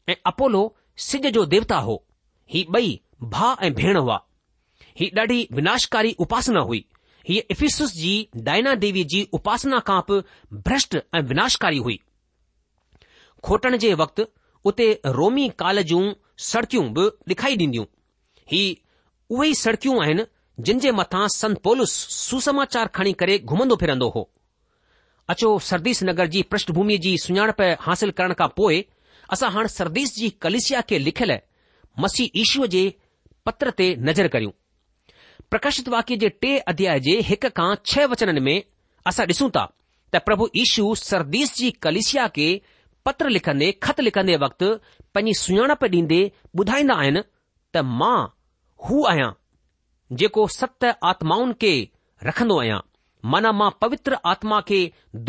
ऐं 0.10 0.16
अपोलो 0.34 0.64
सिज 1.10 1.28
जो 1.40 1.46
देवता 1.56 1.78
हो 1.88 1.98
ही 2.56 2.66
ॿई 2.82 2.94
भाउ 3.38 3.56
ऐं 3.70 3.74
भेण 3.82 3.98
हुआ 4.02 4.20
ही 5.02 5.12
ॾाढी 5.22 5.46
विनाशकारी 5.62 6.16
उपासना 6.28 6.60
हुई 6.72 6.86
हीअ 7.28 7.42
इफीसुस 7.52 7.94
जी 8.02 8.14
डायना 8.48 8.74
देवीअ 8.84 9.06
जी 9.14 9.22
उपासना 9.38 9.80
खां 9.88 10.00
बि 10.10 10.20
भ्रष्ट 10.70 10.96
ऐं 11.16 11.22
विनाशकारी 11.32 11.78
हुई 11.88 12.00
खोटण 13.48 13.78
जे 13.86 13.94
वक़्तु 14.04 14.26
उते 14.72 14.88
रोमी 15.18 15.48
काल 15.60 15.82
जूं 15.92 16.04
सड़कियूं 16.52 16.84
बि 16.98 17.10
लिखाई 17.32 17.56
ॾींदियूं 17.58 17.86
ही 18.52 18.62
उहे 19.38 19.54
सड़कियूं 19.64 20.04
आहिनि 20.04 20.26
जिन 20.68 20.80
जे 20.86 20.92
मथां 21.00 21.28
संत 21.38 21.58
पोलिसस 21.64 22.14
सुसमाचार 22.30 22.88
खणी 22.96 23.14
करे 23.22 23.38
घुमंदो 23.40 23.76
फिरंदो 23.84 24.10
हो 24.16 24.30
अचो 25.34 25.58
सरदीस 25.70 26.04
नगर 26.04 26.28
जी 26.36 26.42
पृष्ठ 26.54 26.72
जी 27.06 27.18
सुञाणप 27.26 27.62
हासिल 27.82 28.12
करण 28.20 28.34
खां 28.40 28.48
पोइ 28.58 28.84
असां 29.34 29.52
हाणे 29.56 29.68
सरदीस 29.78 30.16
जी 30.16 30.30
कलेशिया 30.44 30.82
खे 30.90 31.00
लिखियलु 31.04 31.38
मसीह 32.04 32.40
ईशूअ 32.42 32.66
जे 32.76 32.82
पत्र 33.46 33.72
ते 33.78 33.96
नज़र 34.10 34.28
करियूं 34.34 34.52
प्रकाशित 35.52 35.88
वाक्य 35.90 36.16
जे 36.22 36.30
टे 36.42 36.58
अध्याय 36.72 37.00
जे 37.06 37.14
हिक 37.28 37.46
खां 37.58 37.74
छह 37.92 38.06
वचननि 38.12 38.40
में 38.48 38.58
असां 39.08 39.26
ॾिसूं 39.28 39.50
था 39.56 39.64
त 40.14 40.18
प्रभु 40.26 40.48
ईशू 40.64 40.86
सरदीस 41.00 41.56
जी 41.56 41.70
कलिशिया 41.86 42.28
खे 42.36 42.50
पत्र 43.06 43.30
लिखंदे 43.36 43.72
ख़त 43.84 44.00
लिखंदे 44.08 44.36
वक़्तु 44.44 44.70
पंहिंजी 45.16 45.34
सुञाणप 45.42 45.84
ॾींदे 45.88 46.20
ॿुधाईंदा 46.62 46.98
आहिनि 47.04 47.22
त 47.76 47.84
मां 48.02 48.18
हू 48.88 49.02
आहियां 49.14 49.32
जेको 50.22 50.46
सत 50.60 50.88
आत्माउनि 51.14 51.56
खे 51.64 51.74
रखंदो 52.30 52.60
आहियां 52.62 52.80
माना 53.32 53.52
मां 53.62 53.70
पवित्र 53.82 54.20
आत्मा 54.36 54.60
खे 54.72 54.80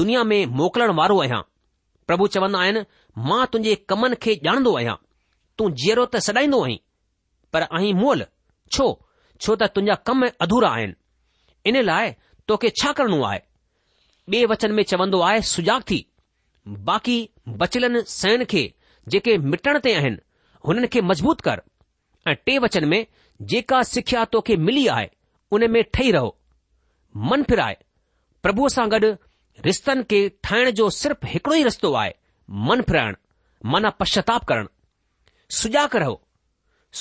दुनिया 0.00 0.24
में 0.32 0.40
मोकिलण 0.60 0.94
वारो 1.00 1.20
आहियां 1.24 1.40
प्रभु 2.10 2.26
चवंदा 2.36 2.60
आइन 2.66 2.84
मां 3.30 3.44
तुंहिंजे 3.54 3.74
कमन 3.92 4.14
खे 4.26 4.38
ॼाणंदो 4.48 4.74
आहियां 4.82 4.96
तूं 5.58 5.70
जीअरो 5.82 6.06
त 6.14 6.24
सॾाईंदो 6.28 6.62
आहीं 6.68 6.78
पर 7.56 7.68
आहीं 7.80 7.94
मोल 8.04 8.24
छो 8.76 8.88
छो 9.40 9.56
त 9.56 9.62
तुंहिंजा 9.74 9.94
कम 10.06 10.26
अधूरा 10.44 10.68
आहिनि 10.70 10.94
इन 11.68 11.80
लाइ 11.82 12.10
तोखे 12.48 12.70
छा 12.82 12.92
करणो 12.98 13.20
आहे 13.24 13.40
ॿे 14.32 14.44
वचन 14.50 14.72
में 14.76 14.82
चवंदो 14.90 15.20
आहे 15.28 15.40
सुजाग 15.52 15.80
थी 15.90 15.98
बाक़ी 16.90 17.18
बचलनि 17.60 18.02
सयन 18.14 18.44
खे 18.50 18.62
जेके 19.12 19.36
मिटण 19.52 19.78
ते 19.84 19.94
आहिनि 20.00 20.18
हुननि 20.66 20.86
खे 20.92 21.00
मज़बूत 21.10 21.40
कर 21.46 21.62
ऐं 22.28 22.34
टे 22.46 22.58
वचन 22.64 22.84
में 22.92 23.00
जेका 23.52 23.82
सिख्या 23.92 24.24
तोखे 24.34 24.56
मिली 24.68 24.86
आहे 24.96 25.08
उन 25.56 25.66
में 25.76 25.82
ठही 25.94 26.10
रहो 26.16 26.30
मन 27.30 27.42
फिराए 27.50 27.76
प्रभुअ 28.46 28.68
सां 28.76 28.86
गॾु 28.96 29.12
रिश्तनि 29.68 30.02
खे 30.10 30.20
ठाहिण 30.48 30.70
जो 30.80 30.88
सिर्फ़ 31.00 31.26
हिकड़ो 31.32 31.54
ई 31.54 31.62
रस्तो 31.70 31.92
आहे 32.02 32.12
मन 32.68 32.82
फिराइणु 32.90 33.72
मन 33.72 33.90
पश्चाताप 34.02 34.44
करणु 34.52 34.68
सुजाग 35.60 35.96
रहो 36.04 36.16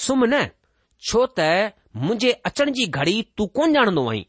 सुम्ह 0.04 0.28
न 0.32 0.46
छो 1.10 1.26
त 1.40 1.46
मुंहिंजे 1.96 2.32
अचण 2.46 2.72
जी 2.78 2.86
घड़ी 3.02 3.22
तूं 3.38 3.46
कोन 3.58 3.74
ॼाणंदो 3.78 4.06
आहीं 4.10 4.24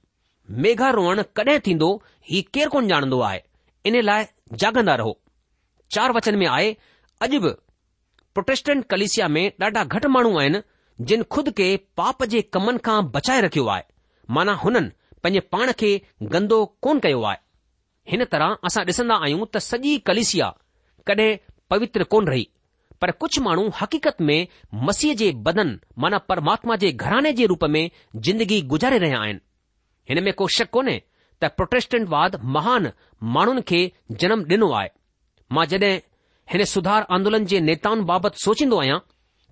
मेघा 0.66 0.90
रोअण 0.92 1.20
कॾहिं 1.36 1.58
थींदो 1.66 1.88
ही 2.30 2.40
केरु 2.54 2.70
कोन 2.70 2.86
ॼाणंदो 2.92 3.20
आहे 3.26 3.40
इन 3.88 4.00
लाइ 4.04 4.24
जागंदा 4.60 4.96
रहो 4.96 5.12
चार 5.94 6.12
वचन 6.16 6.38
में 6.42 6.46
आहे 6.48 6.72
अॼु 7.26 7.40
बि 7.44 7.50
प्रोटेस्टेंट 8.34 8.84
कलिसिया 8.90 9.28
में 9.34 9.44
ॾाढा 9.60 9.82
घटि 9.84 10.08
माण्हू 10.16 10.36
आहिनि 10.38 10.60
जिन 11.10 11.22
खुद 11.36 11.48
खे 11.58 11.68
पाप 11.96 12.24
जे 12.36 12.40
कमनि 12.56 12.78
खां 12.84 12.98
बचाए 13.16 13.40
रखियो 13.46 13.66
आहे 13.74 13.82
माना 14.36 14.52
हुननि 14.64 14.88
पंहिंजे 15.22 15.40
पाण 15.54 15.70
खे 15.80 15.90
गंदो 16.34 16.64
कोन 16.86 16.98
कयो 17.06 17.22
आहे 17.32 17.38
हिन 18.14 18.24
तरह 18.32 18.56
असां 18.70 18.84
ॾिसंदा 18.90 19.16
आहियूं 19.24 19.46
त 19.54 19.62
सॼी 19.70 19.96
कलिसिया 20.10 20.48
कॾहिं 21.12 21.28
पवित्र 21.70 22.04
कोन 22.16 22.28
रही 22.32 22.46
पर 23.00 23.10
कुझु 23.20 23.40
माण्हू 23.42 23.68
हक़ीक़त 23.80 24.20
में 24.28 24.46
मसीह 24.86 25.14
जे 25.20 25.30
बदन 25.46 25.78
माना 26.02 26.18
परमात्मा 26.30 26.76
जे 26.82 26.90
घराने 26.92 27.32
जे 27.38 27.46
रूप 27.52 27.64
में 27.76 27.82
ज़िंदगी 28.16 28.60
गुजारे 28.72 28.98
रहिया 29.04 29.20
आहिनि 29.22 29.40
हिन 30.10 30.22
में 30.24 30.32
को 30.40 30.48
शक 30.56 30.70
कोन्हे 30.76 30.96
त 31.42 31.48
प्रोटेस्टेंटवाद 31.58 32.36
महान 32.56 32.90
माण्हुनि 33.36 33.62
खे 33.68 33.80
जनम 34.20 34.42
ॾिनो 34.52 34.70
आहे 34.80 34.88
मां 35.58 35.64
जॾहिं 35.70 35.96
हिन 36.52 36.64
सुधार 36.74 37.06
आंदोलन 37.16 37.44
जे 37.52 37.60
नेताउनि 37.70 38.04
बाबति 38.10 38.44
सोचींदो 38.44 38.80
आहियां 38.80 38.98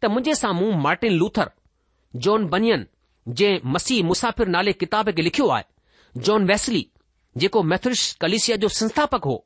त 0.02 0.10
मुंहिंजे 0.14 0.34
साम्हूं 0.42 0.68
मार्टिन 0.86 1.12
लूथर 1.22 1.50
जॉन 2.26 2.46
बनियन 2.54 2.86
जंहिं 3.38 3.60
मसीह 3.76 4.04
मुसाफ़िर 4.10 4.48
नाले 4.56 4.72
किताब 4.82 5.10
खे 5.18 5.22
लिखियो 5.28 5.48
आहे 5.56 6.20
जॉन 6.28 6.46
वेसली 6.52 6.84
जेको 7.44 7.62
मैथ्रिश 7.70 8.02
कलिसिया 8.26 8.56
जो 8.60 8.68
संस्थापक 8.80 9.24
हो 9.32 9.36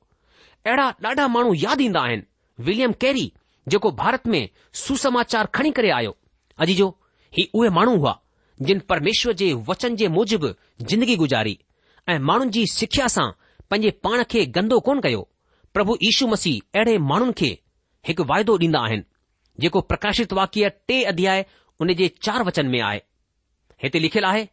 अहिड़ा 0.66 0.92
ॾाढा 1.10 1.28
माण्हू 1.36 1.54
यादि 1.64 1.84
ईंदा 1.84 2.00
आहिनि 2.08 2.26
विलियम 2.68 2.92
कैरी 3.04 3.24
जेको 3.68 3.90
भारत 4.00 4.26
में 4.26 4.48
सुसमाचार 4.84 5.46
खणी 5.54 5.70
करे 5.78 5.90
आयो 5.96 6.16
अॼु 6.64 6.74
जो 6.78 6.86
ही 7.36 7.48
उहे 7.54 7.68
माण्हू 7.78 7.96
हुआ 7.96 8.18
जिन 8.68 8.78
परमेश्वर 8.88 9.32
जे 9.42 9.52
वचन 9.68 9.94
जे 10.00 10.08
मूजिबि 10.16 10.52
जिंदगी 10.90 11.16
गुज़ारी 11.16 11.58
ऐं 12.10 12.18
माण्हुनि 12.30 12.50
जी 12.52 12.64
सिख्या 12.72 13.06
सां 13.14 13.30
पंहिंजे 13.70 13.90
पाण 14.04 14.22
खे 14.30 14.44
गंदो 14.56 14.78
कोन 14.88 15.00
कयो 15.06 15.28
प्रभु 15.74 15.96
यीशु 16.02 16.26
मसीह 16.34 16.78
अहिड़े 16.78 16.96
माण्हुनि 17.10 17.32
खे 17.40 17.50
हिकु 18.08 18.24
वाइदो 18.30 18.56
ॾींदा 18.62 18.80
आहिनि 18.86 19.04
जेको 19.60 19.80
प्रकाशित 19.90 20.32
वाक्य 20.40 20.68
टे 20.88 21.02
अध्याय 21.14 21.44
उन 21.80 21.92
जे 22.00 22.08
चार 22.22 22.42
वचन 22.48 22.66
में 22.74 22.80
आहे 22.80 23.00
हिते 23.82 23.98
लिखियलु 24.04 24.26
आहे 24.28 24.48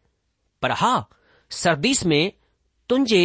पर 0.61 0.71
हा 0.81 0.93
सर्दीस 1.61 2.05
में 2.11 2.21
तुंहिंजे 2.89 3.23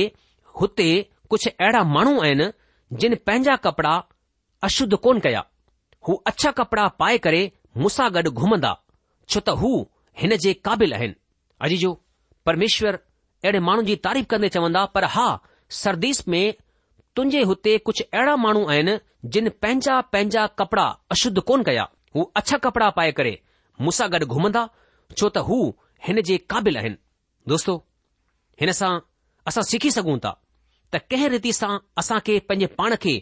हुते 0.61 0.89
कुझु 1.31 1.51
अहिड़ा 1.51 1.83
माण्हू 1.95 2.21
आहिनि 2.23 2.51
जिन 3.03 3.15
पंहिंजा 3.27 3.57
कपड़ा 3.69 3.95
अशुद्ध 4.69 4.95
कोन 5.07 5.21
कया 5.27 5.45
हू 6.09 6.15
अछा 6.27 6.51
कपड़ा 6.59 6.87
पाए 7.03 7.19
करे 7.27 7.43
मूंसां 7.83 8.09
गॾु 8.15 8.31
घुमंदा 8.43 8.73
छो 9.29 9.41
त 9.41 9.53
हू 9.61 9.71
हिन 10.23 10.37
जे 10.45 10.53
क़ाबिल 10.67 10.93
आहिनि 10.95 11.15
अजी 11.69 11.77
जो 11.85 11.93
परमेश्वर 12.47 12.99
अहिड़े 13.45 13.61
माण्हुनि 13.69 13.87
जी 13.89 13.97
तारीफ़ 14.07 14.27
कंदे 14.33 14.49
चवंदा 14.57 14.85
पर 14.97 15.05
हा 15.15 15.27
सरदीस 15.79 16.27
में 16.35 16.43
तुंहिंजे 17.17 17.43
हुते 17.53 17.77
कुझु 17.89 18.05
अहिड़ा 18.05 18.37
माण्हू 18.45 18.67
आहिनि 18.75 18.99
जिन 19.37 19.49
पंहिंजा 19.65 20.01
पंहिंजा 20.17 20.47
कपड़ा 20.61 20.85
अशुद्ध 21.17 21.41
कोन 21.51 21.63
कया 21.71 21.87
हू 22.17 22.23
अछा 22.41 22.57
कपड़ा 22.67 22.89
पाए 23.01 23.13
करे 23.21 23.35
मूंसां 23.87 24.11
गॾु 24.15 24.27
घुमंदा 24.39 24.63
छो 25.17 25.29
त 25.29 25.45
हू 25.51 25.59
हिन 26.09 26.21
जे 26.31 26.37
क़ाबिल 26.55 26.79
आहिनि 26.83 26.99
दोस्तो 27.55 27.77
हिन 28.63 28.73
सां 28.81 28.93
असां 29.53 29.63
सिखी 29.73 29.91
सघूं 29.99 30.19
था 30.27 30.35
त 30.35 31.01
कंहिं 31.15 31.29
रीति 31.37 31.53
सां 31.61 31.73
असां 32.05 32.19
खे 32.29 32.39
पंहिंजे 32.51 32.71
पाण 32.83 32.97
खे 33.07 33.15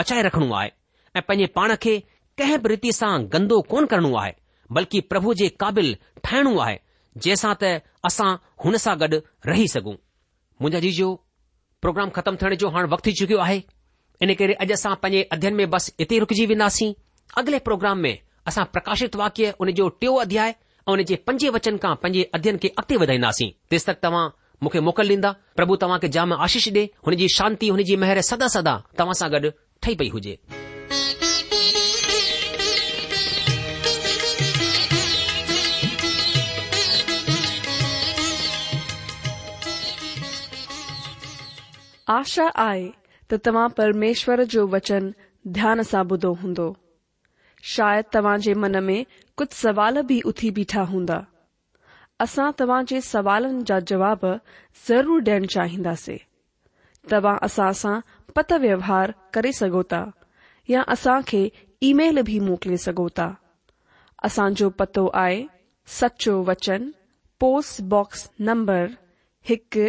बचाए 0.00 0.22
रखणो 0.28 0.52
आहे 0.60 0.70
ऐं 1.16 1.22
पंहिंजे 1.32 1.50
पाण 1.60 1.74
खे 1.86 1.96
कंहिं 2.38 2.58
बि 2.62 2.68
रीति 2.68 2.90
सां 2.96 3.12
गंदो 3.32 3.60
कोन 3.70 3.86
करणो 3.92 4.10
आहे 4.18 4.32
बल्कि 4.76 5.00
प्रभु 5.12 5.32
जे 5.40 5.46
क़ाबिल 5.62 5.88
ठाहिणो 6.28 6.52
आहे 6.64 6.76
जंहिंसां 7.24 7.52
त 7.62 7.70
असां 8.08 8.28
हुन 8.64 8.76
सां 8.84 8.94
गॾु 9.00 9.18
रही 9.52 9.64
सघूं 9.74 9.94
मुंहिंजा 10.62 10.80
जीजो 10.84 11.08
प्रोग्राम 11.86 12.10
ख़तमु 12.18 12.36
थियण 12.42 12.54
जो 12.62 12.68
हाणे 12.76 12.88
वक़्तु 12.92 13.08
थी 13.10 13.14
चुकियो 13.20 13.38
आहे 13.46 13.58
इन 14.26 14.34
करे 14.42 14.54
अॼु 14.66 14.72
असां 14.78 14.92
पंहिंजे 15.02 15.22
अध्यन 15.36 15.54
में 15.58 15.64
बस 15.74 15.90
इते 16.06 16.14
ई 16.14 16.18
रुकजी 16.26 16.46
वेंदासीं 16.52 16.90
अॻिले 17.42 17.58
प्रोग्राम 17.70 17.98
में 18.06 18.12
असां 18.52 18.64
प्रकाशित 18.76 19.16
वाक्य 19.22 19.52
उन 19.66 19.72
जो 19.80 19.88
टियों 20.02 20.14
अध्याय 20.26 20.48
ऐं 20.54 20.92
उन 20.94 21.02
जे 21.12 21.20
पंजे 21.30 21.50
वचन 21.58 21.76
खां 21.86 21.94
पंहिंजे 22.06 22.30
अध्ययन 22.38 22.58
खे 22.64 22.74
अॻिते 22.82 23.00
वधाईंदासीं 23.04 23.50
तेसि 23.74 23.90
तक 23.92 24.00
तव्हां 24.06 24.24
मूंखे 24.62 24.86
मोकल 24.90 25.12
ॾींदा 25.16 25.34
प्रभु 25.60 25.80
तव्हां 25.86 25.98
खे 26.06 26.14
जाम 26.18 26.38
आशीष 26.48 26.68
ॾे 26.80 26.86
हुन 27.08 27.20
जी 27.22 27.28
शांती 27.38 27.74
हुन 27.76 27.82
जी 27.92 28.00
महर 28.06 28.20
सदा 28.32 28.52
सदा 28.58 28.78
तव्हां 29.02 29.20
सां 29.22 29.30
गॾु 29.36 29.54
ठही 29.82 30.02
पई 30.02 30.08
हुजे 30.16 30.38
आशा 42.10 42.44
आहे 42.60 42.86
त 43.30 43.34
तव्हां 43.46 43.66
परमेश्वर 43.78 44.42
जो 44.52 44.66
वचन 44.74 45.10
ध्यान 45.56 45.80
सां 45.88 46.02
ॿुधो 46.12 46.32
हूंदो 46.42 46.66
शायदि 47.72 48.08
तव्हां 48.14 48.36
जे 48.46 48.52
मन 48.62 48.76
में 48.84 49.04
कुछ 49.38 49.52
सवाल 49.52 50.00
भी 50.10 50.20
उथी 50.30 50.50
बीठा 50.58 50.82
हुंदा 50.92 51.18
असां 52.24 52.50
तव्हां 52.60 52.82
जे 52.92 53.00
जा 53.70 53.78
जवाब 53.90 54.24
ज़रूर 54.88 55.20
ॾियण 55.26 55.46
चाहिंदासीं 55.56 56.16
तव्हां 57.12 57.36
असां 57.48 57.70
सां 57.82 57.98
पत 58.36 58.52
व्यवहार 58.64 59.12
करे 59.34 59.52
सघो 59.60 59.82
या 60.70 60.82
असां 60.96 61.18
खे 61.32 61.42
ईमेल 61.90 62.20
बि 62.30 62.38
मोकिले 62.48 62.76
सघो 62.86 63.06
था 63.18 63.28
असांजो 64.28 64.68
पतो 64.78 65.06
आहे 65.24 65.42
सचो 66.00 66.34
वचन 66.48 66.88
पोस्टबॉक्स 67.40 68.28
नंबर 68.50 68.86
हिकु 69.48 69.86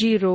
जीरो 0.00 0.34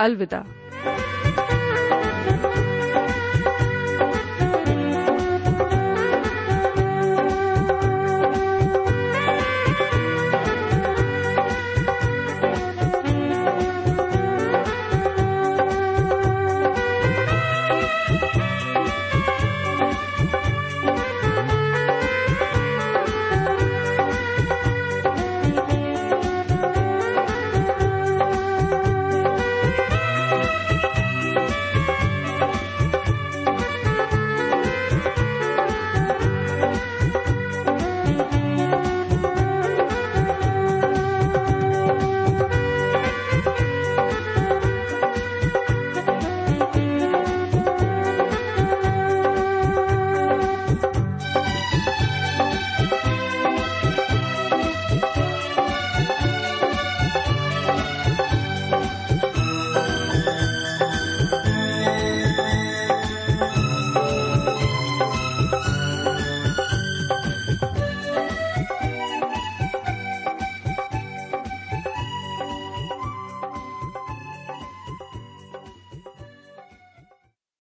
अलविदा 0.00 0.59